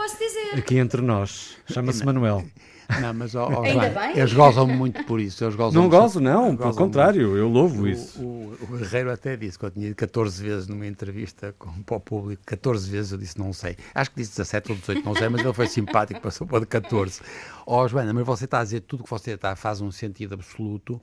aqui 0.53 0.77
entre 0.77 1.01
nós, 1.01 1.57
chama-se 1.71 2.05
Manuel. 2.05 2.43
Não, 3.01 3.13
mas 3.13 3.35
oh, 3.35 3.47
oh, 3.47 3.61
Ainda 3.61 3.89
bem. 3.89 4.17
eles 4.17 4.33
gozam 4.33 4.65
muito 4.65 5.03
por 5.03 5.19
isso. 5.19 5.43
Eles 5.43 5.55
gozam 5.55 5.81
não 5.81 5.89
gozo, 5.89 6.19
não, 6.19 6.57
pelo 6.57 6.73
contrário, 6.73 7.21
muito. 7.21 7.37
eu 7.37 7.47
louvo 7.47 7.87
isso. 7.87 8.19
O, 8.19 8.57
o, 8.61 8.77
Guerreiro 8.77 9.11
até 9.11 9.37
disse 9.37 9.59
que 9.59 9.65
eu 9.65 9.71
tinha 9.71 9.93
14 9.93 10.43
vezes 10.43 10.67
numa 10.67 10.87
entrevista 10.87 11.53
com, 11.57 11.71
para 11.83 11.97
o 11.97 11.99
público, 11.99 12.41
14 12.45 12.89
vezes 12.89 13.11
eu 13.11 13.17
disse 13.19 13.37
não 13.37 13.53
sei. 13.53 13.77
Acho 13.93 14.09
que 14.09 14.17
disse 14.17 14.31
17 14.31 14.71
ou 14.71 14.77
18, 14.77 15.05
não 15.05 15.13
sei, 15.13 15.29
mas 15.29 15.41
ele 15.41 15.53
foi 15.53 15.67
simpático, 15.67 16.19
passou 16.19 16.47
para 16.47 16.61
de 16.61 16.65
14. 16.65 17.21
Ó 17.67 17.83
oh, 17.83 17.87
Joana, 17.87 18.11
mas 18.11 18.25
você 18.25 18.45
está 18.45 18.59
a 18.59 18.63
dizer 18.63 18.81
tudo 18.81 19.03
que 19.03 19.09
você 19.09 19.31
está 19.31 19.55
faz 19.55 19.81
um 19.81 19.91
sentido 19.91 20.33
absoluto. 20.33 20.99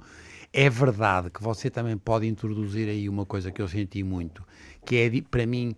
É 0.53 0.69
verdade 0.69 1.31
que 1.31 1.43
você 1.43 1.71
também 1.71 1.97
pode 1.97 2.27
introduzir 2.27 2.89
aí 2.89 3.09
uma 3.09 3.25
coisa 3.25 3.53
que 3.53 3.63
eu 3.63 3.69
senti 3.69 4.03
muito, 4.03 4.43
que 4.85 4.97
é, 4.97 5.11
para 5.23 5.47
mim, 5.47 5.75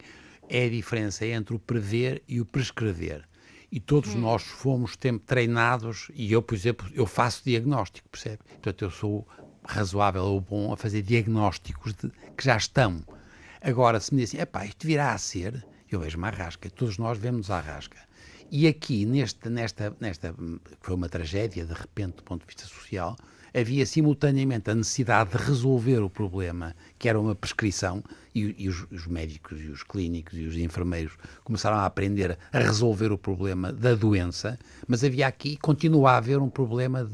é 0.48 0.64
a 0.64 0.70
diferença 0.70 1.26
entre 1.26 1.54
o 1.54 1.58
prever 1.58 2.22
e 2.26 2.40
o 2.40 2.46
prescrever 2.46 3.28
e 3.70 3.78
todos 3.78 4.14
hum. 4.14 4.20
nós 4.20 4.42
fomos 4.42 4.96
tempo 4.96 5.24
treinados, 5.26 6.10
e 6.14 6.32
eu, 6.32 6.42
por 6.42 6.54
exemplo, 6.54 6.88
eu 6.94 7.06
faço 7.06 7.42
diagnóstico, 7.44 8.08
percebe? 8.08 8.38
Portanto, 8.48 8.84
eu 8.84 8.90
sou 8.90 9.28
razoável 9.64 10.24
ou 10.24 10.40
bom 10.40 10.72
a 10.72 10.76
fazer 10.76 11.02
diagnósticos 11.02 11.94
de, 11.94 12.10
que 12.36 12.44
já 12.44 12.56
estão. 12.56 13.02
Agora, 13.60 14.00
se 14.00 14.14
me 14.14 14.22
dizem, 14.22 14.40
epá, 14.40 14.64
isto 14.64 14.86
virá 14.86 15.12
a 15.12 15.18
ser, 15.18 15.64
eu 15.90 16.00
vejo 16.00 16.16
uma 16.16 16.30
rasca, 16.30 16.70
todos 16.70 16.96
nós 16.96 17.18
vemos 17.18 17.50
a 17.50 17.60
rasca. 17.60 17.98
E 18.50 18.66
aqui, 18.66 19.04
neste, 19.04 19.50
nesta, 19.50 19.94
nesta, 20.00 20.34
foi 20.80 20.94
uma 20.94 21.08
tragédia, 21.08 21.66
de 21.66 21.74
repente, 21.74 22.16
do 22.16 22.22
ponto 22.22 22.40
de 22.40 22.46
vista 22.46 22.64
social, 22.64 23.14
havia 23.58 23.84
simultaneamente 23.84 24.70
a 24.70 24.74
necessidade 24.74 25.30
de 25.30 25.36
resolver 25.36 25.98
o 25.98 26.10
problema, 26.10 26.74
que 26.98 27.08
era 27.08 27.18
uma 27.18 27.34
prescrição, 27.34 28.02
e, 28.34 28.54
e 28.58 28.68
os, 28.68 28.86
os, 28.90 29.06
médicos 29.06 29.60
e 29.60 29.68
os 29.68 29.82
clínicos 29.82 30.38
e 30.38 30.44
os 30.44 30.56
enfermeiros 30.56 31.12
começaram 31.42 31.76
a 31.76 31.84
aprender 31.84 32.38
a 32.52 32.58
resolver 32.58 33.10
o 33.10 33.18
problema 33.18 33.72
da 33.72 33.94
doença, 33.94 34.58
mas 34.86 35.02
havia 35.02 35.26
aqui, 35.26 35.56
continua 35.56 36.12
a 36.12 36.16
haver 36.18 36.38
um 36.38 36.48
problema 36.48 37.08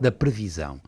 da 0.00 0.10
previsão. 0.10 0.80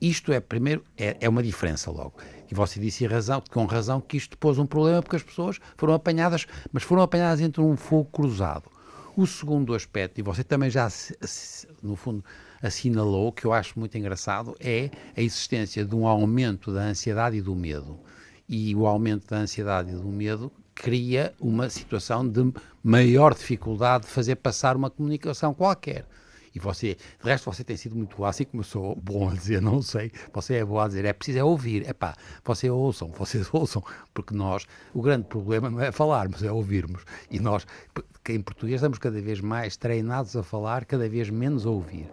Isto 0.00 0.32
é, 0.32 0.40
primeiro, 0.40 0.82
é, 0.96 1.18
é, 1.20 1.28
uma 1.28 1.42
diferença 1.42 1.90
logo. 1.90 2.14
E 2.50 2.54
você 2.54 2.80
disse 2.80 3.06
razão, 3.06 3.42
com 3.50 3.66
razão 3.66 4.00
que 4.00 4.16
isto 4.16 4.38
pôs 4.38 4.58
um 4.58 4.64
problema 4.64 5.02
porque 5.02 5.16
as 5.16 5.22
pessoas 5.22 5.60
foram 5.76 5.92
apanhadas, 5.92 6.46
mas 6.72 6.82
foram 6.82 7.02
apanhadas 7.02 7.40
entre 7.40 7.60
um 7.60 7.76
fogo 7.76 8.06
cruzado. 8.06 8.70
O 9.14 9.26
segundo 9.26 9.74
aspecto, 9.74 10.18
e 10.18 10.22
você 10.22 10.42
também 10.42 10.70
já, 10.70 10.88
no 11.82 11.96
fundo, 11.96 12.24
assinalou, 12.62 13.32
que 13.32 13.44
eu 13.44 13.52
acho 13.52 13.78
muito 13.78 13.96
engraçado, 13.96 14.56
é 14.60 14.90
a 15.16 15.20
existência 15.20 15.84
de 15.84 15.94
um 15.94 16.06
aumento 16.06 16.72
da 16.72 16.82
ansiedade 16.82 17.36
e 17.36 17.42
do 17.42 17.54
medo. 17.54 17.98
E 18.48 18.74
o 18.74 18.86
aumento 18.86 19.28
da 19.28 19.38
ansiedade 19.38 19.90
e 19.90 19.94
do 19.94 20.08
medo 20.08 20.50
cria 20.74 21.34
uma 21.38 21.68
situação 21.68 22.26
de 22.26 22.52
maior 22.82 23.34
dificuldade 23.34 24.06
de 24.06 24.10
fazer 24.10 24.36
passar 24.36 24.76
uma 24.76 24.90
comunicação 24.90 25.52
qualquer. 25.52 26.06
E 26.54 26.58
você, 26.58 26.96
de 27.22 27.28
resto, 27.28 27.52
você 27.52 27.62
tem 27.62 27.76
sido 27.76 27.94
muito 27.94 28.24
assim 28.24 28.44
como 28.44 28.62
eu 28.62 28.64
sou 28.64 28.96
bom 28.96 29.28
a 29.28 29.34
dizer, 29.34 29.62
não 29.62 29.80
sei, 29.80 30.10
você 30.32 30.54
é 30.54 30.64
bom 30.64 30.80
a 30.80 30.88
dizer, 30.88 31.04
é 31.04 31.12
preciso 31.12 31.38
é 31.38 31.44
ouvir, 31.44 31.88
é 31.88 31.92
pá, 31.92 32.16
vocês 32.44 32.72
ouçam, 32.72 33.08
vocês 33.16 33.48
ouçam, 33.52 33.84
porque 34.12 34.34
nós, 34.34 34.66
o 34.92 35.00
grande 35.00 35.26
problema 35.26 35.70
não 35.70 35.80
é 35.80 35.92
falarmos, 35.92 36.42
é 36.42 36.50
ouvirmos. 36.50 37.04
E 37.30 37.38
nós, 37.38 37.64
que 38.24 38.32
em 38.32 38.42
português, 38.42 38.80
estamos 38.80 38.98
cada 38.98 39.20
vez 39.20 39.40
mais 39.40 39.76
treinados 39.76 40.34
a 40.34 40.42
falar, 40.42 40.84
cada 40.86 41.08
vez 41.08 41.30
menos 41.30 41.66
a 41.66 41.70
ouvir. 41.70 42.08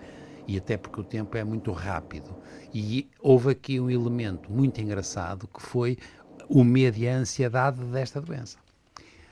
E 0.47 0.57
até 0.57 0.77
porque 0.77 1.01
o 1.01 1.03
tempo 1.03 1.35
é 1.37 1.43
muito 1.43 1.71
rápido. 1.71 2.35
E 2.73 3.09
houve 3.19 3.51
aqui 3.51 3.79
um 3.79 3.89
elemento 3.89 4.51
muito 4.51 4.79
engraçado 4.81 5.47
que 5.47 5.61
foi 5.61 5.97
o 6.47 6.63
medo 6.63 6.97
e 6.97 7.07
a 7.07 7.15
ansiedade 7.15 7.83
desta 7.85 8.21
doença. 8.21 8.57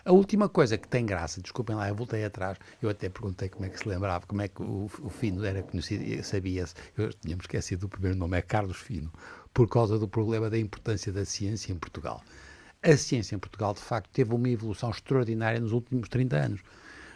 A 0.04 0.12
última 0.12 0.48
coisa 0.48 0.78
que 0.78 0.88
tem 0.88 1.04
graça, 1.04 1.42
desculpem 1.42 1.76
lá, 1.76 1.90
eu 1.90 1.96
voltei 1.96 2.24
atrás, 2.24 2.60
eu 2.80 2.90
até 2.90 3.10
perguntei 3.10 3.50
como 3.50 3.66
é 3.66 3.70
que 3.70 3.80
se 3.80 3.90
lembrava, 3.90 4.24
como 4.28 4.40
é 4.40 4.48
que 4.48 4.62
o, 4.62 4.88
o 5.02 5.10
Fino 5.10 5.44
era 5.44 5.64
conhecido, 5.64 6.24
sabia-se, 6.24 6.76
eu 6.96 7.12
tínhamos 7.12 7.46
esquecido 7.46 7.86
o 7.86 7.90
primeiro 7.90 8.16
nome, 8.16 8.38
é 8.38 8.42
Carlos 8.44 8.78
Fino, 8.78 9.12
por 9.52 9.68
causa 9.68 9.98
do 9.98 10.08
problema 10.08 10.48
da 10.48 10.60
importância 10.60 11.12
da 11.12 11.26
ciência 11.26 11.74
em 11.74 11.76
Portugal. 11.76 12.22
A 12.84 12.96
ciência 12.96 13.36
em 13.36 13.40
Portugal, 13.40 13.74
de 13.74 13.80
facto, 13.80 14.12
teve 14.12 14.32
uma 14.32 14.48
evolução 14.48 14.92
extraordinária 14.92 15.60
nos 15.60 15.72
últimos 15.72 16.08
30 16.08 16.36
anos, 16.38 16.62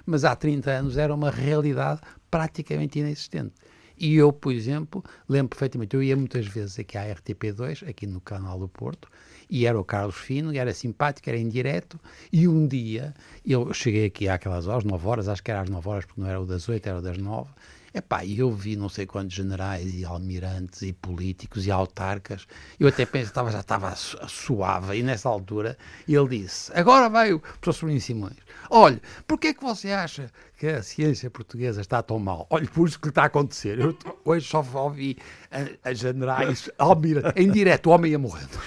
mas 0.03 0.25
há 0.25 0.35
30 0.35 0.71
anos 0.71 0.97
era 0.97 1.13
uma 1.13 1.29
realidade 1.29 2.01
praticamente 2.31 2.97
inexistente. 2.97 3.53
E 3.99 4.15
eu, 4.15 4.31
por 4.31 4.53
exemplo, 4.53 5.03
lembro 5.27 5.49
perfeitamente, 5.49 5.93
eu 5.93 6.01
ia 6.01 6.15
muitas 6.15 6.47
vezes 6.47 6.79
aqui 6.79 6.97
à 6.97 7.03
RTP2, 7.03 7.87
aqui 7.89 8.07
no 8.07 8.21
canal 8.21 8.57
do 8.57 8.67
Porto, 8.69 9.09
e 9.49 9.65
era 9.65 9.77
o 9.77 9.83
Carlos 9.83 10.15
Fino, 10.15 10.55
era 10.55 10.73
simpático, 10.73 11.29
era 11.29 11.37
indireto, 11.37 11.99
e 12.31 12.47
um 12.47 12.65
dia, 12.65 13.13
eu 13.45 13.73
cheguei 13.73 14.05
aqui 14.05 14.29
àquelas 14.29 14.67
horas, 14.67 14.85
9 14.85 15.05
horas, 15.05 15.27
acho 15.27 15.43
que 15.43 15.51
era 15.51 15.61
às 15.61 15.69
9 15.69 15.89
horas, 15.89 16.05
porque 16.05 16.21
não 16.21 16.29
era 16.29 16.39
o 16.39 16.45
das 16.45 16.69
8, 16.69 16.87
era 16.87 16.99
o 16.99 17.01
das 17.01 17.17
9, 17.17 17.49
Epá, 17.91 18.23
e 18.23 18.37
eu 18.37 18.51
vi 18.51 18.75
não 18.75 18.87
sei 18.87 19.07
quantos 19.07 19.35
generais 19.35 19.95
e 19.95 20.05
almirantes 20.05 20.83
e 20.83 20.93
políticos 20.93 21.65
e 21.65 21.71
autarcas. 21.71 22.45
Eu 22.79 22.87
até 22.87 23.03
pensava, 23.03 23.51
já 23.51 23.61
estava 23.61 23.95
suave. 23.95 24.99
E 24.99 25.01
nessa 25.01 25.27
altura 25.27 25.75
ele 26.07 26.27
disse: 26.27 26.71
Agora 26.75 27.09
vai 27.09 27.33
o 27.33 27.39
professor 27.39 27.87
Bruno 27.87 27.99
Simões. 27.99 28.37
Olha, 28.69 29.01
porquê 29.25 29.47
é 29.47 29.53
que 29.55 29.63
você 29.63 29.91
acha 29.91 30.31
que 30.59 30.67
a 30.67 30.83
ciência 30.83 31.29
portuguesa 31.31 31.79
está 31.79 32.03
tão 32.03 32.19
mal? 32.19 32.45
Olha, 32.49 32.67
por 32.67 32.85
isso 32.85 32.99
que 32.99 33.07
está 33.07 33.23
a 33.23 33.25
acontecer. 33.27 33.79
Eu 33.79 33.97
hoje 34.25 34.45
só 34.45 34.61
ouvi 34.73 35.17
a, 35.49 35.89
a 35.89 35.93
generais, 35.93 36.69
almirantes, 36.77 37.31
em 37.41 37.49
direto, 37.49 37.87
o 37.87 37.93
homem 37.93 38.11
ia 38.11 38.19
morrendo. 38.19 38.59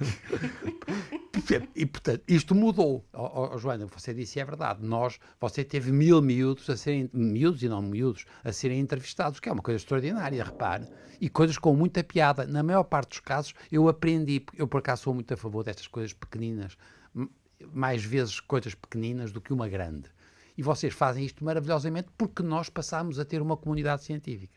E, 1.74 1.86
portanto, 1.86 2.22
isto 2.28 2.54
mudou. 2.54 3.04
Oh, 3.12 3.54
oh, 3.54 3.58
Joana, 3.58 3.86
você 3.86 4.12
disse 4.12 4.38
é 4.38 4.44
verdade. 4.44 4.84
Nós, 4.84 5.18
você 5.40 5.64
teve 5.64 5.90
mil 5.90 6.20
miúdos 6.20 6.68
a 6.68 6.76
serem, 6.76 7.10
miúdos 7.12 7.62
e 7.62 7.68
não 7.68 7.82
miúdos, 7.82 8.24
a 8.44 8.52
serem 8.52 8.78
entrevistados, 8.78 9.40
que 9.40 9.48
é 9.48 9.52
uma 9.52 9.62
coisa 9.62 9.78
extraordinária, 9.78 10.44
repare. 10.44 10.86
E 11.20 11.28
coisas 11.28 11.56
com 11.56 11.74
muita 11.74 12.04
piada. 12.04 12.46
Na 12.46 12.62
maior 12.62 12.84
parte 12.84 13.10
dos 13.10 13.20
casos, 13.20 13.54
eu 13.70 13.88
aprendi, 13.88 14.44
eu 14.56 14.68
por 14.68 14.78
acaso 14.78 15.02
sou 15.02 15.14
muito 15.14 15.32
a 15.32 15.36
favor 15.36 15.64
destas 15.64 15.86
coisas 15.88 16.12
pequeninas, 16.12 16.76
mais 17.72 18.04
vezes 18.04 18.38
coisas 18.38 18.74
pequeninas 18.74 19.32
do 19.32 19.40
que 19.40 19.52
uma 19.52 19.68
grande. 19.68 20.10
E 20.60 20.62
vocês 20.62 20.92
fazem 20.92 21.24
isto 21.24 21.42
maravilhosamente 21.42 22.08
porque 22.18 22.42
nós 22.42 22.68
passamos 22.68 23.18
a 23.18 23.24
ter 23.24 23.40
uma 23.40 23.56
comunidade 23.56 24.04
científica. 24.04 24.52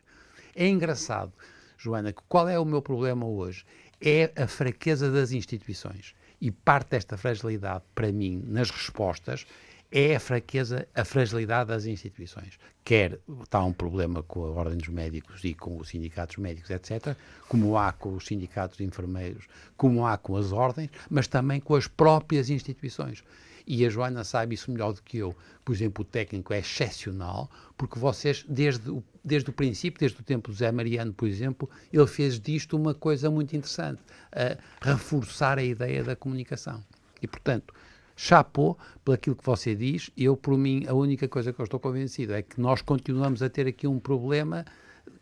É 0.54 0.68
engraçado, 0.68 1.32
Joana, 1.78 2.12
que 2.12 2.22
qual 2.28 2.50
é 2.50 2.60
o 2.60 2.66
meu 2.66 2.82
problema 2.82 3.26
hoje? 3.26 3.64
É 4.02 4.30
a 4.36 4.46
fraqueza 4.46 5.10
das 5.10 5.32
instituições 5.32 6.14
e 6.42 6.52
parte 6.52 6.90
desta 6.90 7.16
fragilidade, 7.16 7.86
para 7.96 8.12
mim, 8.12 8.44
nas 8.46 8.70
respostas, 8.70 9.48
é 9.90 10.18
a 10.18 10.20
fraqueza, 10.20 10.86
a 10.94 11.06
fragilidade 11.06 11.70
das 11.70 11.86
instituições. 11.86 12.60
Quer 12.84 13.18
está 13.42 13.64
um 13.64 13.72
problema 13.72 14.22
com 14.24 14.44
a 14.44 14.50
Ordem 14.50 14.80
dos 14.80 14.90
Médicos 14.90 15.42
e 15.46 15.54
com 15.54 15.78
os 15.78 15.88
sindicatos 15.88 16.36
médicos, 16.36 16.70
etc., 16.70 17.16
como 17.48 17.78
há 17.78 17.94
com 17.94 18.14
os 18.14 18.26
sindicatos 18.26 18.82
enfermeiros, 18.82 19.48
como 19.78 20.06
há 20.06 20.18
com 20.18 20.36
as 20.36 20.52
ordens, 20.52 20.90
mas 21.10 21.30
também 21.30 21.62
com 21.62 21.76
as 21.76 21.88
próprias 21.88 22.50
instituições. 22.50 23.24
E 23.66 23.86
a 23.86 23.90
Joana 23.90 24.24
sabe 24.24 24.56
isso 24.56 24.72
melhor 24.72 24.94
do 24.94 25.02
que 25.02 25.18
eu. 25.18 25.36
Por 25.64 25.74
exemplo, 25.74 26.04
o 26.04 26.06
técnico 26.06 26.54
é 26.54 26.60
excepcional, 26.60 27.50
porque 27.78 27.98
vocês, 27.98 28.46
desde 28.48 28.90
o, 28.90 29.04
desde 29.24 29.50
o 29.50 29.54
princípio, 29.54 30.00
desde 30.00 30.20
o 30.20 30.24
tempo 30.24 30.52
do 30.52 30.56
Zé 30.56 30.72
Mariano, 30.72 31.14
por 31.14 31.28
exemplo, 31.28 31.70
ele 31.92 32.08
fez 32.08 32.40
disto 32.40 32.76
uma 32.76 32.94
coisa 32.94 33.32
muito 33.32 33.56
interessante, 33.56 34.02
a 34.32 34.58
reforçar 34.82 35.58
a 35.58 35.64
ideia 35.64 36.04
da 36.04 36.16
comunicação. 36.16 36.84
E, 37.22 37.28
portanto, 37.28 37.74
chapou 38.16 38.78
por 39.04 39.14
aquilo 39.14 39.36
que 39.36 39.46
você 39.46 39.76
diz. 39.76 40.10
Eu, 40.18 40.36
por 40.36 40.58
mim, 40.58 40.86
a 40.88 40.94
única 40.94 41.28
coisa 41.28 41.54
que 41.54 41.60
eu 41.60 41.64
estou 41.64 41.80
convencido 41.80 42.34
é 42.34 42.42
que 42.42 42.60
nós 42.60 42.82
continuamos 42.82 43.42
a 43.42 43.50
ter 43.50 43.68
aqui 43.68 43.88
um 43.88 44.00
problema 44.00 44.66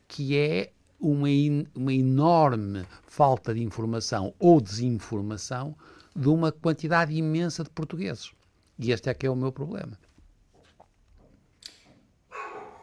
que 0.08 0.36
é 0.36 0.72
uma, 1.00 1.30
in, 1.30 1.66
uma 1.74 1.94
enorme 1.94 2.86
falta 3.04 3.54
de 3.54 3.64
informação 3.64 4.34
ou 4.40 4.62
desinformação 4.62 5.76
de 6.16 6.28
uma 6.28 6.52
quantidade 6.52 7.14
imensa 7.14 7.64
de 7.64 7.70
portugueses. 7.70 8.32
E 8.78 8.92
este 8.92 9.10
é 9.10 9.14
que 9.14 9.26
é 9.26 9.30
o 9.30 9.36
meu 9.36 9.52
problema. 9.52 9.98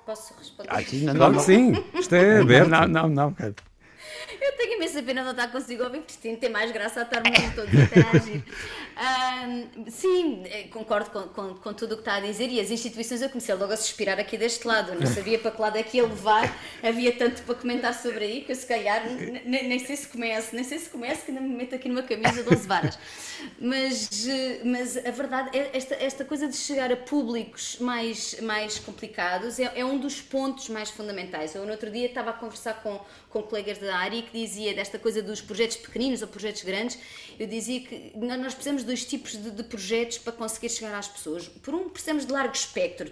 Posso 0.06 0.34
responder? 0.38 0.70
Ah, 0.72 0.82
sim, 0.82 1.04
não, 1.04 1.14
claro 1.14 1.32
não, 1.32 1.40
que 1.40 1.44
sim, 1.44 1.72
isto 1.94 2.14
é 2.14 2.40
aberto. 2.40 2.70
Não, 2.70 2.88
não, 2.88 3.08
não. 3.08 3.36
Eu 4.40 4.52
tenho 4.56 4.74
imensa 4.74 5.02
pena 5.02 5.22
não 5.22 5.30
estar 5.32 5.50
consigo 5.50 5.84
ouvir, 5.84 6.02
Cristina, 6.02 6.36
tem 6.36 6.50
mais 6.50 6.70
graça 6.70 7.00
a 7.00 7.02
estarmos 7.02 7.54
todos 7.54 7.74
a 7.74 7.82
interagir. 7.84 8.42
Um, 8.98 9.90
sim, 9.90 10.42
eh, 10.46 10.64
concordo 10.72 11.10
com, 11.10 11.22
com, 11.28 11.54
com, 11.54 11.72
tudo 11.72 11.92
o 11.92 11.94
que 11.96 12.02
está 12.02 12.16
a 12.16 12.20
dizer 12.20 12.48
e 12.48 12.60
as 12.60 12.70
instituições 12.70 13.22
eu 13.22 13.28
comecei 13.28 13.54
logo 13.54 13.72
a 13.72 13.76
suspirar 13.76 14.18
aqui 14.18 14.36
deste 14.36 14.66
lado, 14.66 14.94
não 14.94 15.06
sabia 15.06 15.38
para 15.38 15.50
que 15.50 15.60
lado 15.60 15.76
é 15.76 15.82
que 15.82 15.98
ia 15.98 16.02
levar, 16.02 16.52
havia 16.82 17.12
tanto 17.12 17.42
para 17.42 17.54
comentar 17.54 17.94
sobre 17.94 18.24
aí 18.24 18.40
que 18.42 18.52
eu 18.52 18.56
se 18.56 18.66
calhar 18.66 19.04
nem 19.44 19.78
sei 19.78 19.96
se 19.96 20.08
começo, 20.08 20.54
nem 20.54 20.64
sei 20.64 20.78
se 20.78 20.90
começo 20.90 21.24
que 21.24 21.30
ainda 21.30 21.40
me 21.40 21.54
meto 21.54 21.74
aqui 21.74 21.88
numa 21.88 22.02
camisa 22.02 22.42
12 22.42 22.66
varas. 22.66 22.98
Mas, 23.60 24.26
eh, 24.26 24.60
mas 24.64 24.96
a 24.96 25.10
verdade 25.10 25.56
é 25.56 25.70
esta, 25.72 25.94
esta 25.94 26.24
coisa 26.24 26.48
de 26.48 26.56
chegar 26.56 26.90
a 26.90 26.96
públicos 26.96 27.78
mais, 27.80 28.40
mais 28.40 28.78
complicados 28.78 29.58
é, 29.58 29.72
é 29.76 29.84
um 29.84 29.98
dos 29.98 30.20
pontos 30.20 30.68
mais 30.68 30.90
fundamentais. 30.90 31.54
Eu 31.54 31.64
no 31.64 31.70
outro 31.70 31.90
dia 31.90 32.06
estava 32.06 32.30
a 32.30 32.32
conversar 32.32 32.82
com, 32.82 33.00
com 33.42 33.48
colegas 33.48 33.78
da 33.78 33.96
área 33.96 34.20
que 34.22 34.32
dizia 34.32 34.74
desta 34.74 34.98
coisa 34.98 35.22
dos 35.22 35.40
projetos 35.40 35.76
pequeninos 35.76 36.22
ou 36.22 36.28
projetos 36.28 36.62
grandes, 36.62 36.98
eu 37.38 37.46
dizia 37.46 37.80
que 37.80 38.12
nós 38.16 38.54
precisamos 38.54 38.82
dois 38.82 39.04
tipos 39.04 39.32
de, 39.32 39.50
de, 39.50 39.62
projetos 39.62 40.18
para 40.18 40.32
conseguir 40.32 40.68
chegar 40.68 40.96
às 40.96 41.06
pessoas. 41.06 41.46
Por 41.48 41.74
um, 41.74 41.88
precisamos 41.88 42.26
de 42.26 42.32
largo 42.32 42.54
espectro, 42.54 43.10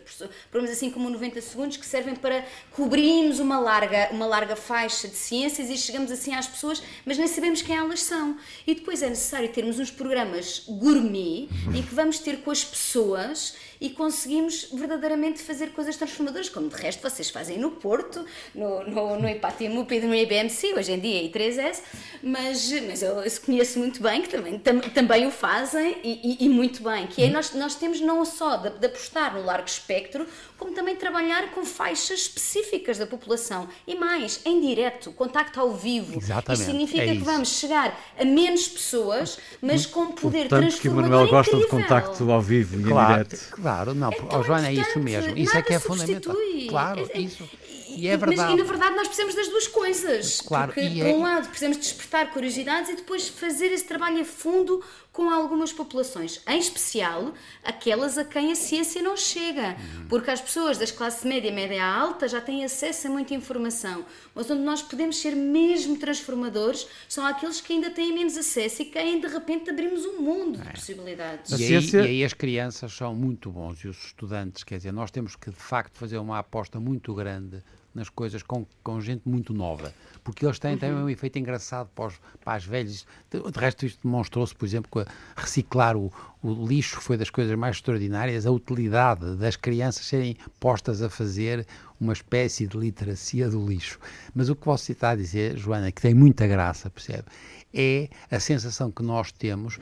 programas 0.51 0.77
assim 0.77 0.91
como 0.91 1.09
90 1.09 1.41
segundos, 1.41 1.77
que 1.77 1.87
servem 1.87 2.17
para 2.17 2.45
cobrirmos 2.73 3.39
uma 3.39 3.59
larga, 3.59 4.09
uma 4.11 4.27
larga 4.27 4.57
faixa 4.57 5.07
de 5.07 5.15
ciências 5.15 5.71
e 5.71 5.77
chegamos 5.77 6.11
assim 6.11 6.35
às 6.35 6.47
pessoas, 6.47 6.83
mas 7.05 7.17
nem 7.19 7.29
sabemos 7.29 7.63
quem 7.63 7.77
elas 7.77 8.03
são. 8.03 8.37
E 8.67 8.75
depois 8.75 9.03
é 9.03 9.09
necessário 9.09 9.49
termos 9.49 9.79
uns 9.79 9.91
programas 9.91 10.65
gourmet 10.67 11.49
em 11.75 11.83
que 11.83 11.95
vamos 11.95 12.19
ter 12.19 12.39
com 12.39 12.51
as 12.51 12.65
pessoas 12.65 13.55
e 13.81 13.91
conseguimos 13.91 14.69
verdadeiramente 14.73 15.43
fazer 15.43 15.69
coisas 15.73 15.97
transformadoras, 15.97 16.49
como 16.49 16.69
de 16.69 16.77
resto 16.77 17.03
vocês 17.03 17.31
fazem 17.31 17.59
no 17.59 17.71
Porto, 17.71 18.25
no, 18.55 18.85
no, 18.85 19.21
no 19.21 19.29
IPATIMUP 19.29 19.93
e 19.93 20.01
no 20.01 20.15
IBMC, 20.15 20.75
hoje 20.75 20.93
em 20.93 20.99
dia 20.99 21.31
I3S, 21.31 21.81
mas, 22.23 22.71
mas 22.89 23.03
eu, 23.03 23.21
eu 23.23 23.31
conheço 23.45 23.79
muito 23.79 24.03
bem 24.03 24.23
que 24.23 24.29
também, 24.29 24.59
tam, 24.59 24.81
também 24.81 25.27
o 25.27 25.31
fazem 25.31 25.99
e, 26.03 26.39
e, 26.43 26.47
e, 26.47 26.49
muito 26.49 26.83
bem, 26.83 27.07
que 27.07 27.23
é 27.23 27.31
nós, 27.31 27.53
nós 27.55 27.75
temos 27.75 28.01
não 28.01 28.25
só 28.25 28.57
de, 28.57 28.71
de 28.71 28.87
apostar 28.87 29.35
no 29.35 29.45
largo 29.45 29.69
espectro, 29.69 30.27
como 30.59 30.73
também 30.73 30.97
trabalhar 30.97 31.51
com 31.51 31.65
faixas 31.65 32.21
específicas 32.21 32.99
da 32.99 33.07
população 33.07 33.69
e 33.87 33.95
mais, 33.95 34.41
em 34.45 34.61
direto, 34.61 35.13
contacto 35.13 35.61
ao 35.61 35.73
vivo. 35.73 36.19
Exatamente. 36.19 36.61
Isto 36.61 36.71
significa 36.71 37.03
é 37.03 37.15
que 37.15 37.23
vamos 37.23 37.49
chegar 37.49 37.99
a 38.19 38.25
menos 38.25 38.67
pessoas, 38.69 39.39
mas 39.61 39.85
com 39.85 40.07
poder 40.13 40.49
Portanto, 40.49 40.61
transformador 40.61 40.81
que 40.81 40.89
o 40.89 40.95
Manuel 40.95 41.29
gosta 41.29 41.57
incrível. 41.57 41.79
de 41.79 41.83
contacto 41.85 42.31
ao 42.31 42.41
vivo 42.41 42.81
e 42.81 42.85
claro, 42.85 43.13
em 43.13 43.25
direto. 43.25 43.57
Claro, 43.67 43.95
não, 43.97 44.13
É 44.13 44.17
oh, 44.33 44.43
Joana, 44.45 44.69
é 44.69 44.75
isso 44.75 45.01
mesmo. 45.01 45.37
Isso 45.37 45.57
é 45.57 45.61
que 45.61 45.75
é 45.75 45.81
fundamental. 45.81 46.37
Claro, 46.69 47.11
É- 47.13 47.19
é- 47.19 47.21
isso. 47.21 47.43
E 47.89 48.07
é 48.07 48.17
verdade. 48.17 48.53
Mas, 48.53 48.53
e 48.53 48.63
na 48.63 48.65
verdade 48.65 48.95
nós 48.95 49.09
precisamos 49.09 49.35
das 49.35 49.49
duas 49.49 49.67
coisas. 49.67 50.41
Claro, 50.41 50.73
Porque, 50.73 50.89
por 50.89 51.07
é- 51.07 51.13
um 51.13 51.23
lado, 51.23 51.49
precisamos 51.49 51.79
despertar 51.79 52.31
curiosidades 52.31 52.91
e 52.91 52.97
depois 52.97 53.27
fazer 53.29 53.73
esse 53.73 53.85
trabalho 53.85 54.21
a 54.21 54.25
fundo 54.25 54.81
com 55.17 55.31
algumas 55.31 55.73
populações, 55.73 56.43
em 56.47 56.59
especial 56.59 57.33
aquelas 57.65 58.19
a 58.19 58.25
quem 58.25 58.53
a 58.53 58.55
ciência 58.55 59.01
não 59.01 59.17
chega. 59.17 59.69
Uhum. 59.69 60.09
Porque 60.11 60.31
as 60.31 60.43
pessoas 60.43 60.77
das 60.77 60.91
classes 60.91 61.25
média, 61.25 61.51
média 61.51 61.83
alta 61.83 62.29
já 62.29 62.39
têm 62.39 62.63
acesso 62.63 63.07
a 63.07 63.11
muita 63.11 63.33
informação. 63.33 64.05
Mas 64.35 64.51
onde 64.51 64.61
nós 64.61 64.83
podemos 64.83 65.17
ser 65.17 65.35
mesmo 65.35 65.97
transformadores 65.97 66.87
são 67.09 67.25
aqueles 67.25 67.63
que 67.63 67.73
ainda 67.73 67.89
têm 67.89 68.13
menos 68.13 68.37
acesso 68.37 68.83
e 68.83 68.85
que 68.85 68.99
aí 68.99 69.19
de 69.19 69.27
repente 69.27 69.71
abrimos 69.71 70.05
um 70.05 70.21
mundo 70.21 70.59
de 70.59 70.69
possibilidades. 70.69 71.51
A 71.51 71.57
E 71.57 71.65
aí, 71.65 71.91
e 71.91 71.97
aí 71.97 72.23
as 72.23 72.35
crianças 72.35 72.93
são 72.93 73.15
muito 73.15 73.51
bons 73.51 73.79
e 73.85 73.89
os 73.89 73.97
estudantes, 74.09 74.65
quer 74.65 74.77
dizer, 74.77 74.93
nós 74.93 75.11
temos 75.11 75.35
que 75.35 75.49
de 75.49 75.57
facto 75.57 75.97
fazer 75.97 76.19
uma 76.19 76.41
aposta 76.41 76.79
muito 76.79 77.15
grande 77.15 77.63
nas 77.97 78.11
coisas 78.11 78.43
com, 78.43 78.67
com 78.83 79.01
gente 79.01 79.23
muito 79.27 79.55
nova, 79.55 79.93
porque 80.23 80.45
eles 80.45 80.59
têm 80.59 80.77
também 80.77 81.03
um 81.03 81.09
efeito 81.09 81.39
engraçado 81.39 81.89
para, 81.95 82.09
os, 82.09 82.21
para 82.45 82.55
as 82.55 82.65
velhas. 82.65 83.07
De, 83.31 83.41
resto, 83.59 83.87
isto 83.87 84.01
demonstrou-se, 84.05 84.55
por 84.55 84.67
exemplo, 84.67 84.91
que 84.93 85.11
reciclar 85.35 85.97
o, 85.97 86.13
o 86.43 86.67
lixo 86.67 87.01
foi 87.01 87.17
das 87.17 87.31
coisas 87.31 87.57
mais 87.59 87.77
extraordinárias, 87.77 88.47
a 88.47 88.51
utilidade 88.51 89.35
das 89.37 89.57
crianças 89.57 90.07
serem 90.07 90.37
postas 90.61 91.01
a 91.01 91.09
fazer 91.09 91.67
uma 91.99 92.13
espécie 92.13 92.67
de 92.67 92.77
literacia 92.77 93.49
do 93.49 93.67
lixo. 93.67 93.99
Mas 94.35 94.51
o 94.51 94.55
que 94.55 94.67
você 94.67 94.93
está 94.93 95.11
a 95.11 95.17
dizer, 95.17 95.57
Joana, 95.57 95.91
que 95.91 96.03
tem 96.03 96.15
muita 96.15 96.47
graça, 96.47 96.91
percebe? 96.91 97.25
É 97.73 98.09
a 98.31 98.39
sensação 98.39 98.93
que 98.93 99.03
nós 99.03 99.33
temos 99.33 99.79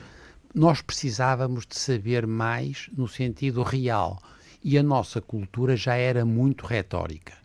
nós 0.55 0.81
precisávamos 0.81 1.67
de 1.67 1.77
saber 1.77 2.25
mais 2.25 2.89
no 2.95 3.09
sentido 3.09 3.61
real. 3.61 4.17
E 4.63 4.77
a 4.77 4.83
nossa 4.83 5.21
cultura 5.21 5.75
já 5.75 5.95
era 5.95 6.25
muito 6.25 6.65
retórica. 6.65 7.44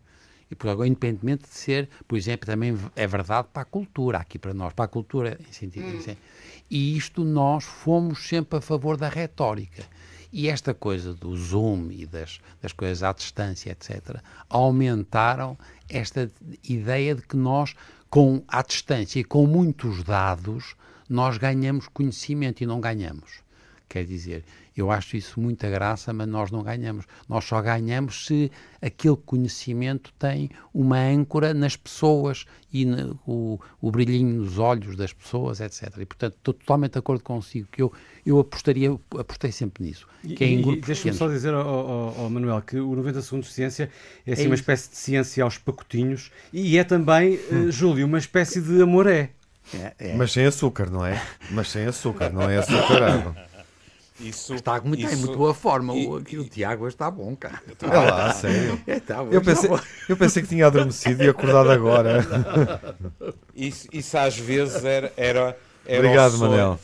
E, 0.50 0.54
por 0.54 0.68
agora, 0.68 0.88
independentemente 0.88 1.44
de 1.44 1.54
ser, 1.54 1.88
por 2.08 2.16
exemplo, 2.16 2.46
também 2.46 2.76
é 2.96 3.06
verdade 3.06 3.48
para 3.52 3.62
a 3.62 3.64
cultura, 3.64 4.18
aqui 4.18 4.38
para 4.38 4.52
nós, 4.52 4.72
para 4.72 4.84
a 4.84 4.88
cultura 4.88 5.38
em 5.48 5.52
sentido. 5.52 5.86
Hum. 5.86 6.16
E 6.68 6.96
isto 6.96 7.24
nós 7.24 7.64
fomos 7.64 8.26
sempre 8.28 8.58
a 8.58 8.60
favor 8.60 8.96
da 8.96 9.08
retórica. 9.08 9.84
E 10.32 10.48
esta 10.48 10.72
coisa 10.72 11.12
do 11.12 11.36
Zoom 11.36 11.90
e 11.90 12.06
das, 12.06 12.40
das 12.62 12.72
coisas 12.72 13.02
à 13.02 13.12
distância, 13.12 13.70
etc., 13.72 14.20
aumentaram 14.48 15.58
esta 15.88 16.30
ideia 16.62 17.14
de 17.16 17.22
que 17.22 17.36
nós, 17.36 17.74
com 18.08 18.42
à 18.46 18.62
distância 18.62 19.18
e 19.18 19.24
com 19.24 19.46
muitos 19.46 20.04
dados, 20.04 20.76
nós 21.08 21.36
ganhamos 21.36 21.88
conhecimento 21.88 22.62
e 22.62 22.66
não 22.66 22.80
ganhamos. 22.80 23.40
Quer 23.88 24.04
dizer, 24.04 24.44
eu 24.76 24.90
acho 24.90 25.16
isso 25.16 25.40
muita 25.40 25.68
graça, 25.68 26.12
mas 26.12 26.28
nós 26.28 26.50
não 26.50 26.62
ganhamos. 26.62 27.04
Nós 27.28 27.44
só 27.44 27.60
ganhamos 27.60 28.26
se 28.26 28.50
aquele 28.80 29.16
conhecimento 29.16 30.12
tem 30.18 30.50
uma 30.72 30.98
âncora 30.98 31.52
nas 31.52 31.76
pessoas 31.76 32.46
e 32.72 32.84
no, 32.84 33.18
o, 33.26 33.60
o 33.80 33.90
brilhinho 33.90 34.42
nos 34.42 34.58
olhos 34.58 34.96
das 34.96 35.12
pessoas, 35.12 35.60
etc. 35.60 35.82
E, 35.98 36.06
portanto, 36.06 36.34
estou 36.36 36.54
totalmente 36.54 36.92
de 36.92 36.98
acordo 36.98 37.22
consigo 37.22 37.68
que 37.70 37.82
eu, 37.82 37.92
eu 38.24 38.38
apostaria, 38.38 38.90
apostei 39.18 39.52
sempre 39.52 39.84
nisso. 39.84 40.06
Que 40.22 40.44
é 40.44 40.48
e, 40.48 40.60
é 40.60 40.76
Deixa-me 40.76 41.14
só 41.14 41.28
dizer 41.28 41.52
ao, 41.52 41.66
ao, 41.66 42.20
ao, 42.20 42.30
Manuel 42.30 42.62
que 42.62 42.78
o 42.78 42.94
90 42.94 43.22
Segundos 43.22 43.48
de 43.48 43.54
Ciência 43.54 43.90
é 44.26 44.32
assim 44.32 44.44
é 44.44 44.46
uma 44.46 44.54
espécie 44.54 44.90
de 44.90 44.96
ciência 44.96 45.44
aos 45.44 45.58
pacotinhos 45.58 46.30
e 46.52 46.78
é 46.78 46.84
também, 46.84 47.38
hum. 47.50 47.70
Júlio, 47.70 48.06
uma 48.06 48.18
espécie 48.18 48.60
de 48.60 48.82
amoré. 48.82 49.30
É, 49.74 49.94
é. 49.98 50.16
Mas 50.16 50.32
sem 50.32 50.46
açúcar, 50.46 50.90
não 50.90 51.04
é? 51.04 51.22
Mas 51.50 51.68
sem 51.68 51.86
açúcar, 51.86 52.30
não 52.30 52.48
é 52.48 52.58
açucarado. 52.58 53.36
Isso, 54.20 54.54
está 54.54 54.80
muito, 54.80 55.02
isso, 55.02 55.14
em 55.14 55.18
muito 55.18 55.36
boa 55.36 55.54
forma. 55.54 55.94
E, 55.96 56.06
o, 56.06 56.16
aqui, 56.16 56.38
o 56.38 56.44
Tiago 56.44 56.86
está 56.86 57.10
bom, 57.10 57.34
cara. 57.34 57.60
É 57.80 57.86
lá, 57.86 58.32
sério. 58.34 58.80
É, 58.86 59.00
tá, 59.00 59.24
eu, 59.30 59.42
pensei, 59.42 59.70
eu 60.08 60.16
pensei 60.16 60.42
que 60.42 60.48
tinha 60.48 60.66
adormecido 60.66 61.22
e 61.24 61.28
acordado 61.28 61.70
agora. 61.70 62.24
Isso, 63.54 63.88
isso 63.92 64.16
às 64.16 64.38
vezes 64.38 64.84
era, 64.84 65.12
era 65.16 65.56
era 65.86 65.98
Obrigado, 65.98 66.36
sonho, 66.36 66.50
Manel. 66.50 66.80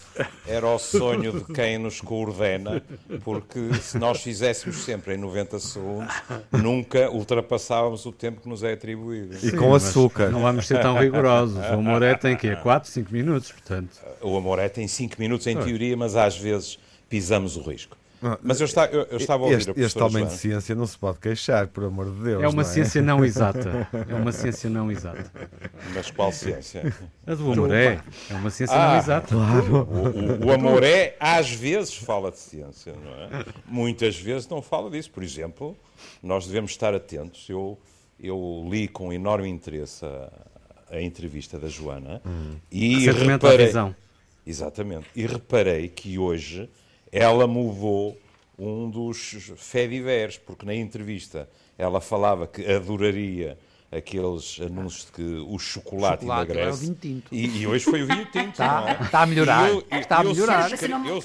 Era 0.46 0.66
o 0.66 0.78
sonho 0.78 1.40
de 1.40 1.52
quem 1.52 1.78
nos 1.78 2.00
coordena, 2.00 2.82
porque 3.22 3.74
se 3.74 3.98
nós 3.98 4.22
fizéssemos 4.22 4.78
sempre 4.84 5.14
em 5.14 5.18
90 5.18 5.58
segundos, 5.58 6.14
nunca 6.50 7.10
ultrapassávamos 7.10 8.06
o 8.06 8.12
tempo 8.12 8.40
que 8.40 8.48
nos 8.48 8.62
é 8.62 8.72
atribuído. 8.72 9.34
E 9.36 9.50
Sim, 9.50 9.56
com 9.56 9.74
açúcar. 9.74 10.30
Não 10.30 10.42
vamos 10.42 10.66
ser 10.66 10.80
tão 10.80 10.98
rigorosos. 10.98 11.56
O 11.56 11.74
Amoré 11.74 12.14
tem 12.14 12.36
que 12.36 12.56
4, 12.56 12.90
5 12.90 13.12
minutos, 13.12 13.52
portanto. 13.52 13.90
O 14.20 14.36
Amoré 14.36 14.68
tem 14.68 14.88
5 14.88 15.14
minutos 15.18 15.46
em 15.46 15.56
teoria, 15.56 15.96
mas 15.96 16.16
às 16.16 16.36
vezes 16.36 16.78
pisamos 17.08 17.56
o 17.56 17.62
risco. 17.62 17.96
Mas 18.42 18.60
eu, 18.60 18.64
está, 18.64 18.86
eu, 18.86 19.02
eu 19.10 19.18
estava 19.18 19.44
a 19.44 19.46
ouvir 19.46 19.58
este, 19.58 19.70
a 19.70 19.84
este 19.84 20.02
homem 20.02 20.26
de 20.26 20.32
ciência 20.32 20.74
não 20.74 20.86
se 20.86 20.98
pode 20.98 21.18
queixar, 21.18 21.66
por 21.68 21.84
amor 21.84 22.10
de 22.10 22.22
Deus. 22.22 22.42
É 22.42 22.48
uma 22.48 22.62
não 22.62 22.68
é? 22.68 22.72
ciência 22.72 23.02
não 23.02 23.24
exata. 23.24 23.88
É 24.08 24.14
uma 24.14 24.32
ciência 24.32 24.70
não 24.70 24.90
exata. 24.90 25.30
Mas 25.94 26.10
qual 26.10 26.32
ciência? 26.32 26.94
A 27.26 27.34
do 27.34 27.52
amoré. 27.52 28.00
É 28.30 28.34
uma 28.34 28.50
ciência 28.50 28.74
ah, 28.76 28.92
não 28.92 28.98
exata. 28.98 29.28
Claro. 29.28 29.76
O, 29.76 30.44
o, 30.44 30.46
o 30.46 30.52
amoré 30.52 31.16
às 31.20 31.50
vezes 31.50 31.94
fala 31.94 32.30
de 32.30 32.38
ciência, 32.38 32.94
não 32.94 33.38
é? 33.38 33.44
Muitas 33.66 34.18
vezes 34.18 34.48
não 34.48 34.62
fala 34.62 34.90
disso. 34.90 35.10
Por 35.10 35.22
exemplo, 35.22 35.76
nós 36.22 36.46
devemos 36.46 36.70
estar 36.70 36.94
atentos. 36.94 37.48
Eu, 37.48 37.78
eu 38.18 38.66
li 38.70 38.88
com 38.88 39.12
enorme 39.12 39.48
interesse 39.48 40.04
a, 40.04 40.32
a 40.90 41.02
entrevista 41.02 41.58
da 41.58 41.68
Joana 41.68 42.22
hum. 42.24 42.56
e 42.70 43.10
reparei, 43.10 43.70
Exatamente. 44.46 45.06
E 45.14 45.26
reparei 45.26 45.88
que 45.88 46.18
hoje 46.18 46.68
ela 47.18 47.46
mudou 47.46 48.18
um 48.58 48.90
dos 48.90 49.50
fediveres, 49.56 50.38
porque 50.38 50.66
na 50.66 50.74
entrevista 50.74 51.48
ela 51.78 52.00
falava 52.00 52.46
que 52.46 52.64
adoraria 52.64 53.58
aqueles 53.90 54.60
anúncios 54.60 55.06
de 55.06 55.12
que 55.12 55.22
o 55.22 55.58
chocolate, 55.58 56.22
chocolate 56.22 56.24
emagrece. 56.24 56.90
É 56.90 57.34
e, 57.34 57.60
e, 57.60 57.66
hoje 57.66 57.84
foi 57.84 58.02
o 58.02 58.06
vinho 58.06 58.26
tinto. 58.26 58.50
Está, 58.50 58.98
é? 59.00 59.04
está 59.04 59.22
a 59.22 59.26
melhorar. 59.26 59.70
Eu, 59.70 59.86
está 59.90 60.16
a 60.18 60.24
melhorar. 60.24 60.70
Eu, 61.06 61.22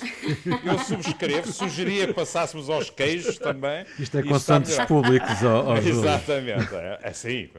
eu, 0.64 0.80
subscrevo, 0.80 1.52
sugeria 1.52 2.08
que 2.08 2.14
passássemos 2.14 2.70
aos 2.70 2.90
queijos 2.90 3.38
também. 3.38 3.86
Isto 4.00 4.20
é 4.20 4.24
constantes 4.24 4.78
públicos, 4.86 5.44
ao, 5.44 5.72
ao 5.72 5.78
Exatamente, 5.80 6.74
é, 6.76 7.00
é 7.02 7.10
assim. 7.10 7.50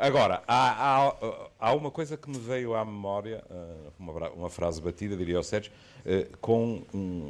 Agora, 0.00 0.44
há, 0.46 1.08
há, 1.08 1.14
há, 1.58 1.72
uma 1.74 1.90
coisa 1.90 2.16
que 2.16 2.30
me 2.30 2.38
veio 2.38 2.72
à 2.76 2.84
memória, 2.84 3.42
eh, 3.50 3.90
uma, 3.98 4.30
uma 4.30 4.48
frase 4.48 4.80
batida, 4.80 5.16
diria 5.16 5.36
ao 5.36 5.42
Sérgio, 5.42 5.72
eh, 6.06 6.28
com 6.40 6.84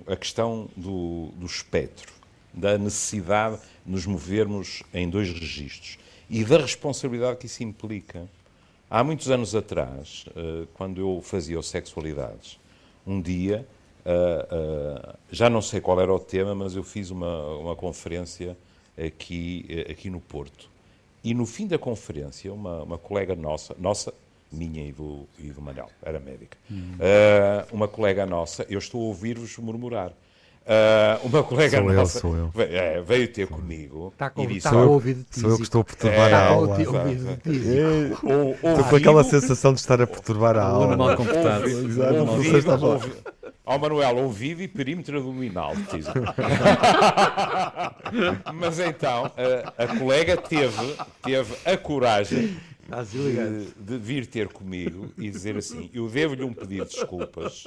a 0.07 0.14
questão 0.14 0.68
do, 0.76 1.28
do 1.28 1.46
espectro, 1.46 2.12
da 2.52 2.76
necessidade 2.76 3.57
de 3.87 3.90
nos 3.90 4.04
movermos 4.04 4.83
em 4.92 5.09
dois 5.09 5.33
registros 5.33 5.98
e 6.28 6.44
da 6.44 6.59
responsabilidade 6.59 7.38
que 7.38 7.46
isso 7.46 7.62
implica. 7.62 8.28
Há 8.90 9.02
muitos 9.02 9.31
anos 9.31 9.54
atrás, 9.54 10.26
eh, 10.37 10.66
quando 10.74 11.00
eu 11.00 11.22
fazia 11.22 11.59
o 11.59 11.62
Sexualidades, 11.62 12.61
um 13.07 13.22
dia, 13.22 13.66
já 15.31 15.48
não 15.48 15.62
sei 15.62 15.81
qual 15.81 16.00
era 16.00 16.12
o 16.12 16.18
tema, 16.18 16.54
mas 16.54 16.76
eu 16.76 16.83
fiz 16.83 17.11
uma, 17.11 17.57
uma 17.57 17.76
conferência 17.76 18.57
aqui, 18.96 19.66
aqui 19.90 20.11
no 20.11 20.20
Porto 20.20 20.70
e 21.22 21.35
no 21.35 21.46
fim 21.46 21.66
da 21.66 21.78
conferência, 21.78 22.52
uma, 22.52 22.83
uma 22.83 22.98
colega 22.98 23.35
nossa, 23.35 23.74
nossa, 23.78 24.12
minha 24.50 24.87
e 24.87 24.92
do, 24.92 25.26
e 25.38 25.50
do 25.50 25.61
Manel, 25.61 25.90
era 26.02 26.18
médica, 26.18 26.57
uhum. 26.70 26.94
uh, 26.94 27.74
uma 27.74 27.88
colega 27.88 28.24
nossa, 28.24 28.64
eu 28.68 28.78
estou 28.78 29.02
a 29.02 29.04
ouvir-vos 29.04 29.57
murmurar. 29.59 30.12
Uh, 30.68 31.26
uma 31.26 31.42
colega 31.42 31.78
sou 31.78 31.92
nossa 31.92 32.18
eu, 32.18 32.20
sou 32.20 32.37
eu. 32.37 32.48
Veio, 32.48 32.76
é, 32.76 33.00
veio 33.00 33.33
ter 33.33 33.46
comigo 33.46 34.12
está 34.12 34.28
com, 34.28 34.42
e 34.42 34.46
disse: 34.46 34.59
está 34.59 34.70
sou, 34.70 34.83
eu, 34.83 35.02
sou 35.31 35.50
eu 35.50 35.57
que 35.57 35.62
estou 35.62 35.81
a 35.81 35.85
perturbar 35.85 36.28
é, 36.28 36.33
a 36.35 36.48
aula. 36.48 36.83
Estou 36.83 37.00
com 38.85 38.96
aquela 38.96 39.24
sensação 39.24 39.72
de 39.72 39.81
estar 39.81 40.02
a 40.02 40.07
perturbar 40.07 40.59
a 40.59 40.64
aula. 40.64 40.94
Mal 40.94 41.16
comportado. 41.16 41.64
Ó 43.68 43.74
oh, 43.74 43.78
Manuel, 43.78 44.16
ouvido 44.16 44.62
e 44.62 44.66
perímetro 44.66 45.18
abdominal. 45.18 45.74
Mas 48.54 48.78
então, 48.78 49.31
a, 49.76 49.85
a, 49.85 49.98
colega 49.98 50.38
teve, 50.38 50.96
teve 51.22 51.54
a 51.66 51.76
coragem 51.76 52.59
de, 53.12 53.66
de, 53.78 53.98
vir 53.98 54.24
ter 54.26 54.48
comigo 54.48 55.12
e 55.18 55.28
dizer 55.28 55.59
assim: 55.59 55.90
Eu 55.92 56.09
devo-lhe 56.09 56.44
um 56.44 56.54
pedido 56.54 56.87
de 56.87 56.94
desculpas. 56.94 57.66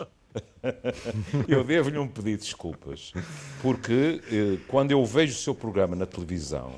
eu 1.48 1.64
devo-lhe 1.64 2.00
um 2.00 2.08
pedido 2.08 2.38
de 2.38 2.46
desculpas. 2.46 3.14
Porque 3.62 4.22
eh, 4.32 4.58
quando 4.68 4.90
eu 4.90 5.06
vejo 5.06 5.34
o 5.34 5.38
seu 5.38 5.54
programa 5.54 5.96
na 5.96 6.08
televisão, 6.08 6.74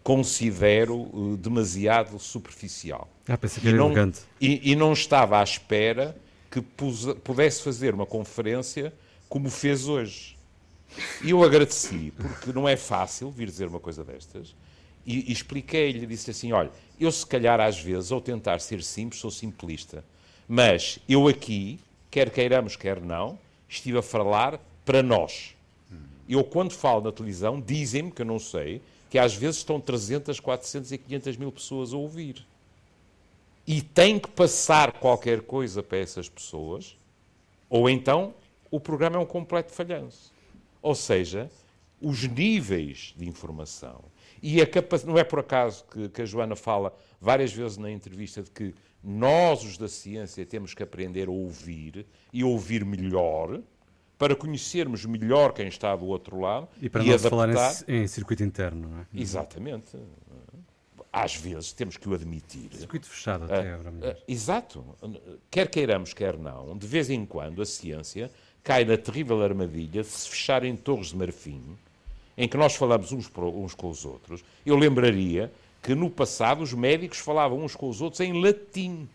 considero 0.00 1.10
eh, 1.12 1.38
demasiado 1.38 2.20
superficial. 2.20 3.08
Ah, 3.26 3.36
pensei 3.36 3.60
que 3.60 3.66
era 3.66 3.76
e 3.76 3.80
não, 3.80 3.86
elegante. 3.86 4.20
E, 4.40 4.70
e 4.70 4.76
não 4.76 4.92
estava 4.92 5.40
à 5.40 5.42
espera 5.42 6.16
que 6.54 6.60
pudesse 6.60 7.62
fazer 7.62 7.94
uma 7.94 8.06
conferência 8.06 8.94
como 9.28 9.50
fez 9.50 9.88
hoje. 9.88 10.36
E 11.24 11.30
eu 11.30 11.42
agradeci, 11.42 12.12
porque 12.16 12.52
não 12.52 12.68
é 12.68 12.76
fácil 12.76 13.28
vir 13.28 13.48
dizer 13.48 13.66
uma 13.66 13.80
coisa 13.80 14.04
destas, 14.04 14.54
e, 15.04 15.28
e 15.28 15.32
expliquei-lhe, 15.32 16.06
disse 16.06 16.30
assim, 16.30 16.52
olha, 16.52 16.70
eu 17.00 17.10
se 17.10 17.26
calhar 17.26 17.58
às 17.58 17.80
vezes, 17.80 18.12
ao 18.12 18.20
tentar 18.20 18.60
ser 18.60 18.84
simples, 18.84 19.20
sou 19.20 19.32
simplista, 19.32 20.04
mas 20.46 21.00
eu 21.08 21.26
aqui, 21.26 21.80
quer 22.08 22.30
queiramos, 22.30 22.76
quer 22.76 23.00
não, 23.00 23.36
estive 23.68 23.98
a 23.98 24.02
falar 24.02 24.60
para 24.84 25.02
nós. 25.02 25.56
Eu, 26.28 26.44
quando 26.44 26.72
falo 26.72 27.02
na 27.02 27.10
televisão, 27.10 27.60
dizem-me, 27.60 28.12
que 28.12 28.22
eu 28.22 28.26
não 28.26 28.38
sei, 28.38 28.80
que 29.10 29.18
às 29.18 29.34
vezes 29.34 29.56
estão 29.56 29.80
300, 29.80 30.38
400 30.38 30.92
e 30.92 30.98
500 30.98 31.36
mil 31.36 31.50
pessoas 31.50 31.92
a 31.92 31.96
ouvir 31.96 32.46
e 33.66 33.80
tem 33.80 34.18
que 34.18 34.28
passar 34.28 34.92
qualquer 34.92 35.40
coisa 35.42 35.82
para 35.82 35.98
essas 35.98 36.28
pessoas, 36.28 36.98
ou 37.68 37.88
então 37.88 38.34
o 38.70 38.78
programa 38.78 39.16
é 39.16 39.18
um 39.18 39.26
completo 39.26 39.72
falhanço. 39.72 40.32
Ou 40.82 40.94
seja, 40.94 41.50
os 42.00 42.24
níveis 42.24 43.14
de 43.16 43.26
informação 43.26 44.04
e 44.42 44.60
a 44.60 44.66
capacidade. 44.66 45.10
Não 45.10 45.18
é 45.18 45.24
por 45.24 45.38
acaso 45.38 45.84
que, 45.90 46.08
que 46.10 46.22
a 46.22 46.26
Joana 46.26 46.54
fala 46.54 46.94
várias 47.20 47.52
vezes 47.52 47.78
na 47.78 47.90
entrevista 47.90 48.42
de 48.42 48.50
que 48.50 48.74
nós, 49.02 49.64
os 49.64 49.78
da 49.78 49.88
ciência, 49.88 50.44
temos 50.44 50.74
que 50.74 50.82
aprender 50.82 51.28
a 51.28 51.30
ouvir 51.30 52.06
e 52.32 52.44
ouvir 52.44 52.84
melhor 52.84 53.60
para 54.18 54.36
conhecermos 54.36 55.04
melhor 55.04 55.52
quem 55.52 55.66
está 55.66 55.94
do 55.96 56.06
outro 56.06 56.38
lado 56.40 56.68
e 56.80 56.88
para 56.88 57.02
e 57.02 57.06
não 57.06 57.14
adaptar... 57.14 57.30
falar 57.30 57.74
em, 57.88 58.02
em 58.02 58.06
circuito 58.06 58.42
interno, 58.42 58.88
não 58.88 59.00
é? 59.00 59.06
Exatamente 59.14 59.96
às 61.14 61.36
vezes, 61.36 61.72
temos 61.72 61.96
que 61.96 62.08
o 62.08 62.14
admitir. 62.14 62.68
Circuito 62.72 63.06
fechado 63.06 63.44
até 63.44 63.72
agora. 63.72 63.90
Uh, 63.90 64.22
exato. 64.26 64.84
Quer 65.48 65.68
queiramos, 65.68 66.12
quer 66.12 66.36
não, 66.36 66.76
de 66.76 66.88
vez 66.88 67.08
em 67.08 67.24
quando 67.24 67.62
a 67.62 67.64
ciência 67.64 68.28
cai 68.64 68.84
na 68.84 68.96
terrível 68.96 69.40
armadilha 69.40 70.02
de 70.02 70.08
se 70.08 70.28
fechar 70.28 70.64
em 70.64 70.74
torres 70.74 71.08
de 71.08 71.16
marfim, 71.16 71.62
em 72.36 72.48
que 72.48 72.56
nós 72.56 72.74
falamos 72.74 73.12
uns, 73.12 73.30
uns 73.36 73.74
com 73.74 73.90
os 73.90 74.04
outros. 74.04 74.42
Eu 74.66 74.76
lembraria 74.76 75.52
que 75.80 75.94
no 75.94 76.10
passado 76.10 76.64
os 76.64 76.72
médicos 76.72 77.18
falavam 77.18 77.62
uns 77.62 77.76
com 77.76 77.88
os 77.88 78.00
outros 78.00 78.18
em 78.18 78.42
latim 78.42 79.08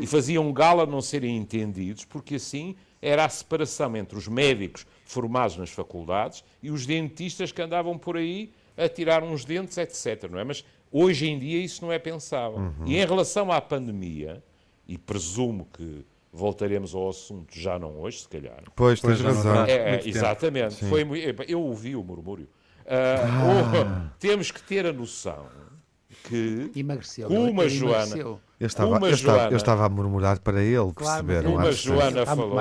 e 0.00 0.08
faziam 0.08 0.52
gala 0.52 0.84
de 0.84 0.90
não 0.90 1.00
serem 1.00 1.36
entendidos, 1.36 2.04
porque 2.04 2.36
assim 2.36 2.74
era 3.00 3.24
a 3.24 3.28
separação 3.28 3.96
entre 3.96 4.18
os 4.18 4.26
médicos 4.26 4.84
formados 5.04 5.56
nas 5.58 5.70
faculdades 5.70 6.42
e 6.60 6.72
os 6.72 6.86
dentistas 6.86 7.52
que 7.52 7.62
andavam 7.62 7.96
por 7.96 8.16
aí 8.16 8.50
a 8.76 8.88
tirar 8.88 9.22
uns 9.22 9.44
dentes, 9.44 9.78
etc. 9.78 10.28
Não 10.28 10.40
é? 10.40 10.44
Mas 10.44 10.64
hoje 10.94 11.28
em 11.28 11.38
dia 11.38 11.58
isso 11.58 11.84
não 11.84 11.92
é 11.92 11.98
pensável. 11.98 12.58
Uhum. 12.58 12.86
E 12.86 12.96
em 12.96 13.04
relação 13.04 13.50
à 13.50 13.60
pandemia, 13.60 14.42
e 14.86 14.96
presumo 14.96 15.68
que 15.72 16.06
voltaremos 16.32 16.94
ao 16.94 17.08
assunto 17.08 17.52
já 17.52 17.78
não 17.78 18.00
hoje, 18.00 18.20
se 18.20 18.28
calhar. 18.28 18.62
Pois, 18.76 19.00
tens 19.00 19.20
razão. 19.20 19.64
É, 19.64 19.96
é, 19.96 20.02
exatamente. 20.04 20.84
Foi, 20.84 21.04
eu 21.48 21.60
ouvi 21.60 21.96
o 21.96 22.04
murmúrio. 22.04 22.48
Uh, 22.84 22.86
ah. 22.86 24.10
temos 24.18 24.50
que 24.50 24.62
ter 24.62 24.86
a 24.86 24.92
noção 24.92 25.46
que 26.24 26.70
emagreceu, 26.76 27.28
uma 27.28 27.68
Joana, 27.68 28.16
eu 28.16 28.40
estava, 28.60 28.94
eu, 28.94 29.00
Joana, 29.00 29.14
estava, 29.14 29.50
eu 29.50 29.56
estava 29.56 29.86
a 29.86 29.88
murmurar 29.88 30.38
para 30.40 30.62
ele 30.62 30.92
claro, 30.94 31.24
perceber. 31.24 31.48
Uma 31.48 31.72
Joana 31.72 32.26
falou. 32.26 32.56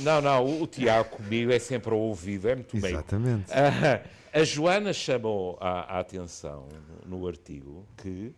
não, 0.00 0.20
não, 0.20 0.44
o, 0.44 0.62
o, 0.62 0.66
Tiago 0.66 1.08
comigo 1.10 1.50
é 1.50 1.58
sempre 1.58 1.92
ao 1.92 1.98
ouvido, 1.98 2.48
é 2.48 2.54
muito 2.56 2.76
bem. 2.76 2.90
Exatamente. 2.90 3.50
Uh, 3.50 4.08
a 4.32 4.44
Joana 4.44 4.92
chamou 4.92 5.56
a, 5.60 5.96
a 5.96 6.00
atenção 6.00 6.68
no 7.04 7.26
artigo 7.26 7.86
que 7.96 8.34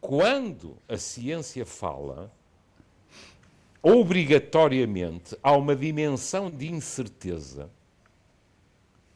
quando 0.00 0.76
a 0.88 0.96
ciência 0.96 1.64
fala 1.64 2.30
obrigatoriamente 3.82 5.36
há 5.42 5.52
uma 5.52 5.76
dimensão 5.76 6.50
de 6.50 6.70
incerteza 6.70 7.70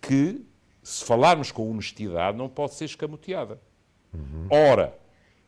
que, 0.00 0.44
se 0.82 1.04
falarmos 1.04 1.50
com 1.50 1.70
honestidade, 1.70 2.36
não 2.36 2.48
pode 2.48 2.74
ser 2.74 2.84
escamoteada. 2.84 3.60
Uhum. 4.12 4.46
Ora, 4.50 4.98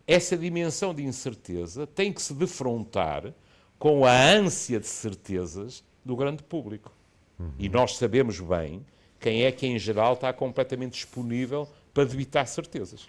essa 0.07 0.37
dimensão 0.37 0.94
de 0.94 1.05
incerteza 1.05 1.87
tem 1.87 2.12
que 2.12 2.20
se 2.20 2.35
defrontar 2.35 3.33
com 3.79 4.05
a 4.05 4.12
ânsia 4.12 4.81
de 4.81 4.87
certezas 4.87 5.85
do 6.05 6.16
grande 6.16 6.42
público. 6.42 6.92
Uhum. 7.38 7.53
E 7.59 7.68
nós 7.68 7.96
sabemos 7.96 8.40
bem 8.40 8.85
quem 9.20 9.44
é 9.44 9.52
que, 9.52 9.66
em 9.66 9.78
geral, 9.78 10.14
está 10.14 10.33
completamente 10.33 10.92
disponível 10.92 11.68
para 11.92 12.04
debitar 12.04 12.46
certezas. 12.46 13.06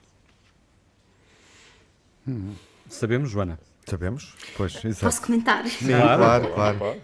Uhum. 2.27 2.53
Sabemos, 2.89 3.29
Joana. 3.31 3.57
Sabemos? 3.85 4.35
Pois, 4.55 4.75
exato. 4.85 5.05
Posso 5.05 5.21
comentar? 5.21 5.65
Sim, 5.67 5.87
claro, 5.87 6.53
claro. 6.53 6.77
claro. 6.77 7.01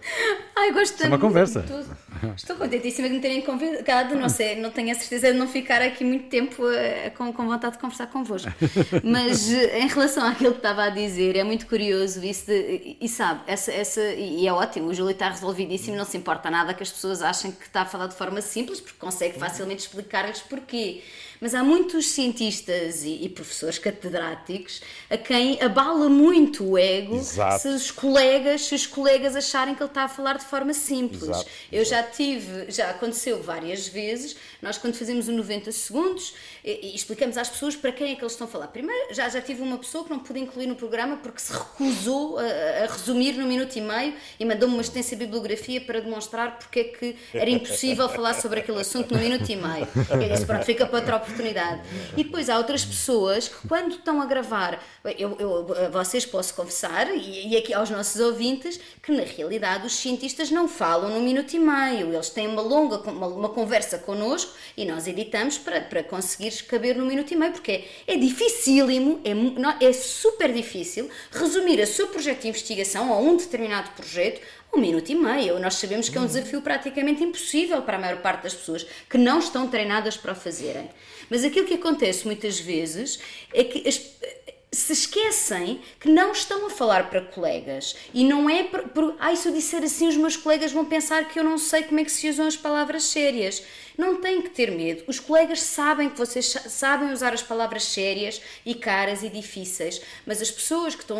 Ai, 0.60 0.72
gosto 0.72 0.96
tanto. 0.96 1.04
É 1.04 1.08
uma 1.08 1.18
conversa. 1.18 1.64
Estou, 2.36 2.56
contentíssima 2.56 3.08
de 3.08 3.14
me 3.14 3.20
terem 3.20 3.42
convidado. 3.42 4.16
Não 4.16 4.28
sei, 4.28 4.56
não 4.56 4.70
tenho 4.70 4.90
a 4.90 4.94
certeza 4.94 5.32
de 5.32 5.38
não 5.38 5.46
ficar 5.46 5.80
aqui 5.80 6.02
muito 6.02 6.28
tempo 6.28 6.64
uh, 6.64 7.10
com, 7.16 7.32
com 7.32 7.46
vontade 7.46 7.74
de 7.74 7.80
conversar 7.80 8.08
convosco. 8.08 8.50
Mas 9.04 9.48
uh, 9.48 9.76
em 9.76 9.86
relação 9.86 10.26
àquilo 10.26 10.50
que 10.50 10.58
estava 10.58 10.84
a 10.84 10.90
dizer, 10.90 11.36
é 11.36 11.44
muito 11.44 11.66
curioso 11.66 12.24
isso 12.24 12.46
de, 12.46 12.96
e 13.00 13.08
sabe, 13.08 13.42
essa, 13.46 13.70
essa, 13.70 14.00
e 14.00 14.46
é 14.46 14.52
ótimo, 14.52 14.88
o 14.88 14.94
Júlio 14.94 15.12
está 15.12 15.28
resolvidíssimo, 15.28 15.96
não 15.96 16.04
se 16.04 16.16
importa 16.16 16.50
nada 16.50 16.74
que 16.74 16.82
as 16.82 16.90
pessoas 16.90 17.22
achem 17.22 17.52
que 17.52 17.66
está 17.66 17.82
a 17.82 17.86
falar 17.86 18.08
de 18.08 18.16
forma 18.16 18.40
simples, 18.40 18.80
porque 18.80 18.98
consegue 18.98 19.38
facilmente 19.38 19.82
explicar-lhes 19.82 20.40
porquê. 20.40 21.02
Mas 21.40 21.54
há 21.54 21.62
muitos 21.62 22.06
cientistas 22.06 23.04
e, 23.04 23.24
e, 23.24 23.28
professores 23.28 23.78
catedráticos 23.78 24.82
a 25.08 25.16
quem 25.16 25.60
abala 25.62 26.08
muito 26.08 26.64
o 26.64 26.78
ego 26.78 27.16
Exato. 27.16 27.62
se 27.62 27.68
os 27.68 27.90
colegas, 27.90 28.62
se 28.62 28.74
os 28.74 28.86
colegas 28.86 29.36
acharem 29.36 29.74
que 29.74 29.82
ele 29.82 29.90
está 29.90 30.04
a 30.04 30.08
falar 30.08 30.38
de 30.38 30.44
forma 30.48 30.72
simples. 30.74 31.22
Exato. 31.22 31.46
Eu 31.70 31.84
já 31.84 32.02
tive, 32.02 32.70
já 32.70 32.90
aconteceu 32.90 33.42
várias 33.42 33.86
vezes, 33.86 34.36
nós 34.60 34.78
quando 34.78 34.94
fazemos 34.94 35.28
o 35.28 35.32
90 35.32 35.70
segundos 35.72 36.34
e, 36.64 36.88
e, 36.88 36.96
explicamos 36.96 37.36
às 37.36 37.48
pessoas 37.48 37.76
para 37.76 37.92
quem 37.92 38.12
é 38.12 38.14
que 38.14 38.22
eles 38.22 38.32
estão 38.32 38.46
a 38.46 38.50
falar. 38.50 38.68
Primeiro, 38.68 39.14
já, 39.14 39.28
já 39.28 39.40
tive 39.40 39.62
uma 39.62 39.78
pessoa 39.78 40.04
que 40.04 40.10
não 40.10 40.18
pude 40.18 40.40
incluir 40.40 40.66
no 40.66 40.74
programa 40.74 41.16
porque 41.18 41.40
se 41.40 41.52
recusou 41.52 42.38
a, 42.38 42.42
a 42.42 42.86
resumir 42.86 43.32
no 43.32 43.46
minuto 43.46 43.76
e 43.76 43.80
meio 43.80 44.14
e 44.38 44.44
mandou-me 44.44 44.74
uma 44.74 44.82
extensa 44.82 45.14
bibliografia 45.16 45.80
para 45.80 46.00
demonstrar 46.00 46.58
porque 46.58 46.80
é 46.80 46.84
que 46.84 47.16
era 47.34 47.50
impossível 47.50 48.08
falar 48.10 48.34
sobre 48.34 48.60
aquele 48.60 48.80
assunto 48.80 49.14
no 49.14 49.20
minuto 49.20 49.48
e 49.50 49.56
meio. 49.56 49.88
Eu 50.10 50.28
disse, 50.28 50.46
pronto, 50.46 50.64
fica 50.64 50.86
para 50.86 50.98
outra 50.98 51.16
oportunidade. 51.16 51.82
E 52.16 52.24
depois 52.24 52.48
há 52.48 52.56
outras 52.56 52.84
pessoas 52.84 53.48
que, 53.48 53.68
quando 53.68 53.92
estão 53.92 54.20
a 54.20 54.26
gravar, 54.26 54.82
eu, 55.18 55.36
eu 55.38 55.90
vocês 55.90 56.24
posso 56.24 56.54
confessar, 56.54 57.10
e, 57.14 57.48
e, 57.48 57.56
aqui 57.56 57.74
aos 57.74 57.90
nossos 57.90 58.20
ouvintes, 58.20 58.78
que 59.02 59.12
na 59.12 59.24
realidade 59.24 59.86
os 59.86 59.96
cientistas 59.96 60.37
não 60.50 60.68
falam 60.68 61.10
num 61.10 61.20
minuto 61.20 61.54
e 61.54 61.58
meio, 61.58 62.12
eles 62.12 62.30
têm 62.30 62.46
uma 62.46 62.62
longa 62.62 62.98
uma, 63.10 63.26
uma 63.26 63.48
conversa 63.48 63.98
connosco 63.98 64.52
e 64.76 64.84
nós 64.84 65.06
editamos 65.06 65.58
para, 65.58 65.80
para 65.80 66.02
conseguir 66.02 66.50
caber 66.64 66.96
num 66.96 67.06
minuto 67.06 67.32
e 67.32 67.36
meio, 67.36 67.52
porque 67.52 67.72
é, 68.06 68.14
é 68.14 68.16
dificílimo, 68.16 69.20
é, 69.24 69.84
é 69.84 69.92
super 69.92 70.52
difícil 70.52 71.10
resumir 71.32 71.80
o 71.80 71.86
seu 71.86 72.06
projeto 72.06 72.42
de 72.42 72.48
investigação 72.48 73.10
ou 73.10 73.22
um 73.22 73.36
determinado 73.36 73.90
projeto 73.90 74.40
um 74.72 74.78
minuto 74.78 75.10
e 75.10 75.14
meio. 75.14 75.58
Nós 75.58 75.74
sabemos 75.74 76.08
que 76.08 76.18
é 76.18 76.20
um 76.20 76.26
desafio 76.26 76.60
praticamente 76.60 77.22
impossível 77.22 77.82
para 77.82 77.96
a 77.96 78.00
maior 78.00 78.20
parte 78.20 78.42
das 78.42 78.54
pessoas 78.54 78.86
que 79.08 79.18
não 79.18 79.38
estão 79.38 79.66
treinadas 79.66 80.16
para 80.16 80.32
o 80.32 80.36
fazerem. 80.36 80.90
Mas 81.30 81.44
aquilo 81.44 81.66
que 81.66 81.74
acontece 81.74 82.26
muitas 82.26 82.58
vezes 82.60 83.18
é 83.52 83.64
que 83.64 83.86
as, 83.88 83.98
se 84.70 84.92
esquecem 84.92 85.80
que 85.98 86.08
não 86.08 86.32
estão 86.32 86.66
a 86.66 86.70
falar 86.70 87.08
para 87.08 87.22
colegas 87.22 87.96
e 88.12 88.22
não 88.24 88.50
é 88.50 88.64
por, 88.64 88.82
por 88.88 89.16
ai 89.18 89.34
se 89.34 89.48
eu 89.48 89.52
disser 89.52 89.82
assim 89.82 90.08
os 90.08 90.16
meus 90.16 90.36
colegas 90.36 90.72
vão 90.72 90.84
pensar 90.84 91.26
que 91.26 91.38
eu 91.38 91.44
não 91.44 91.56
sei 91.56 91.84
como 91.84 92.00
é 92.00 92.04
que 92.04 92.12
se 92.12 92.28
usam 92.28 92.46
as 92.46 92.56
palavras 92.56 93.04
sérias 93.04 93.62
não 93.98 94.20
têm 94.20 94.40
que 94.40 94.50
ter 94.50 94.70
medo. 94.70 95.02
Os 95.08 95.18
colegas 95.18 95.60
sabem 95.60 96.08
que 96.08 96.16
vocês 96.16 96.46
sabem 96.68 97.12
usar 97.12 97.34
as 97.34 97.42
palavras 97.42 97.82
sérias 97.82 98.40
e 98.64 98.72
caras 98.74 99.24
e 99.24 99.28
difíceis, 99.28 100.00
mas 100.24 100.40
as 100.40 100.52
pessoas 100.52 100.94
que 100.94 101.02
estão 101.02 101.18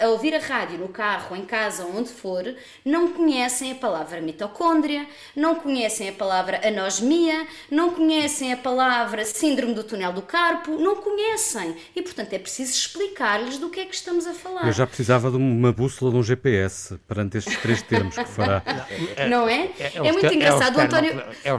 a 0.00 0.08
ouvir 0.08 0.32
a 0.32 0.38
rádio 0.38 0.78
no 0.78 0.88
carro, 0.88 1.34
em 1.34 1.44
casa, 1.44 1.84
onde 1.84 2.10
for, 2.10 2.54
não 2.84 3.12
conhecem 3.12 3.72
a 3.72 3.74
palavra 3.74 4.20
mitocôndria, 4.20 5.04
não 5.34 5.56
conhecem 5.56 6.08
a 6.08 6.12
palavra 6.12 6.60
anosmia, 6.66 7.46
não 7.68 7.90
conhecem 7.90 8.52
a 8.52 8.56
palavra 8.56 9.24
síndrome 9.24 9.74
do 9.74 9.82
túnel 9.82 10.12
do 10.12 10.22
carpo, 10.22 10.78
não 10.78 10.96
conhecem. 10.96 11.76
E, 11.96 12.02
portanto, 12.02 12.32
é 12.34 12.38
preciso 12.38 12.72
explicar-lhes 12.72 13.58
do 13.58 13.68
que 13.68 13.80
é 13.80 13.84
que 13.84 13.94
estamos 13.94 14.26
a 14.28 14.32
falar. 14.32 14.66
Eu 14.66 14.72
já 14.72 14.86
precisava 14.86 15.28
de 15.28 15.36
uma 15.36 15.72
bússola 15.72 16.12
de 16.12 16.18
um 16.18 16.22
GPS 16.22 16.98
perante 17.08 17.38
estes 17.38 17.56
três 17.56 17.82
termos 17.82 18.14
que 18.14 18.24
fará. 18.24 18.62
Não 19.28 19.48
é? 19.48 19.70
É, 19.78 19.92
é, 19.94 20.06
é 20.06 20.12
muito 20.12 20.32
engraçado. 20.32 20.78
É 20.78 20.82
o 20.82 20.86
António... 20.86 21.22
É 21.44 21.54
o 21.54 21.58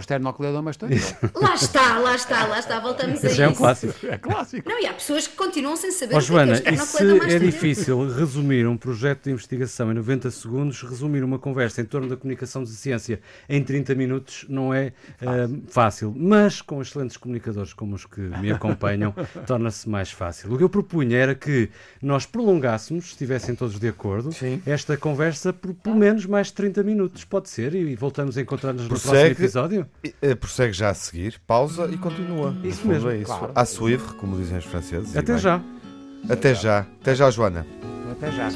Lá 1.35 1.55
está, 1.55 1.99
lá 1.99 2.15
está, 2.15 2.45
lá 2.45 2.59
está, 2.59 2.79
voltamos 2.79 3.23
a 3.23 3.27
isso. 3.27 3.41
é 3.41 3.47
um 3.47 3.53
clássico. 3.53 3.93
É 4.07 4.17
clássico. 4.17 4.67
Não, 4.67 4.81
e 4.81 4.85
há 4.85 4.93
pessoas 4.93 5.27
que 5.27 5.35
continuam 5.35 5.75
sem 5.75 5.91
saber 5.91 6.15
oh, 6.15 6.17
o 6.17 6.21
Joana, 6.21 6.59
que 6.59 6.69
é, 6.69 6.73
e 6.73 6.77
se 6.77 7.33
é 7.35 7.39
difícil 7.39 8.07
resumir 8.09 8.67
um 8.67 8.77
projeto 8.77 9.25
de 9.25 9.31
investigação 9.31 9.91
em 9.91 9.95
90 9.95 10.31
segundos, 10.31 10.81
resumir 10.81 11.23
uma 11.23 11.39
conversa 11.39 11.81
em 11.81 11.85
torno 11.85 12.07
da 12.07 12.15
comunicação 12.15 12.63
de 12.63 12.69
ciência 12.69 13.19
em 13.47 13.63
30 13.63 13.95
minutos 13.95 14.45
não 14.47 14.73
é 14.73 14.93
uh, 15.21 15.63
fácil. 15.67 16.13
Mas 16.15 16.61
com 16.61 16.81
excelentes 16.81 17.17
comunicadores 17.17 17.73
como 17.73 17.95
os 17.95 18.05
que 18.05 18.21
me 18.21 18.51
acompanham, 18.51 19.13
torna-se 19.45 19.87
mais 19.89 20.11
fácil. 20.11 20.53
O 20.53 20.57
que 20.57 20.63
eu 20.63 20.69
propunha 20.69 21.17
era 21.17 21.35
que 21.35 21.69
nós 22.01 22.25
prolongássemos, 22.25 23.05
se 23.05 23.11
estivessem 23.11 23.55
todos 23.55 23.79
de 23.79 23.87
acordo, 23.87 24.31
Sim. 24.31 24.61
esta 24.65 24.97
conversa 24.97 25.51
por 25.51 25.73
pelo 25.73 25.95
menos 25.95 26.25
mais 26.25 26.51
30 26.51 26.83
minutos. 26.83 27.23
Pode 27.23 27.49
ser? 27.49 27.73
E 27.75 27.95
voltamos 27.95 28.37
a 28.37 28.41
encontrar-nos 28.41 28.83
no 28.83 28.89
próximo 28.89 29.15
episódio? 29.15 29.87
Prossegue 30.43 30.73
já 30.73 30.89
a 30.89 30.93
seguir, 30.93 31.39
pausa 31.47 31.89
e 31.89 31.97
continua. 31.97 32.53
Isso 32.65 32.85
mesmo. 32.85 33.09
É 33.09 33.15
isso. 33.15 33.27
Claro. 33.27 33.53
À 33.55 33.63
suivre, 33.63 34.13
como 34.15 34.35
dizem 34.35 34.57
os 34.57 34.65
franceses. 34.65 35.15
Até 35.15 35.37
já. 35.37 35.61
Até 36.29 36.53
já. 36.53 36.79
Até 36.79 37.15
já, 37.15 37.31
Joana. 37.31 37.65
Até 38.11 38.29
já. 38.29 38.49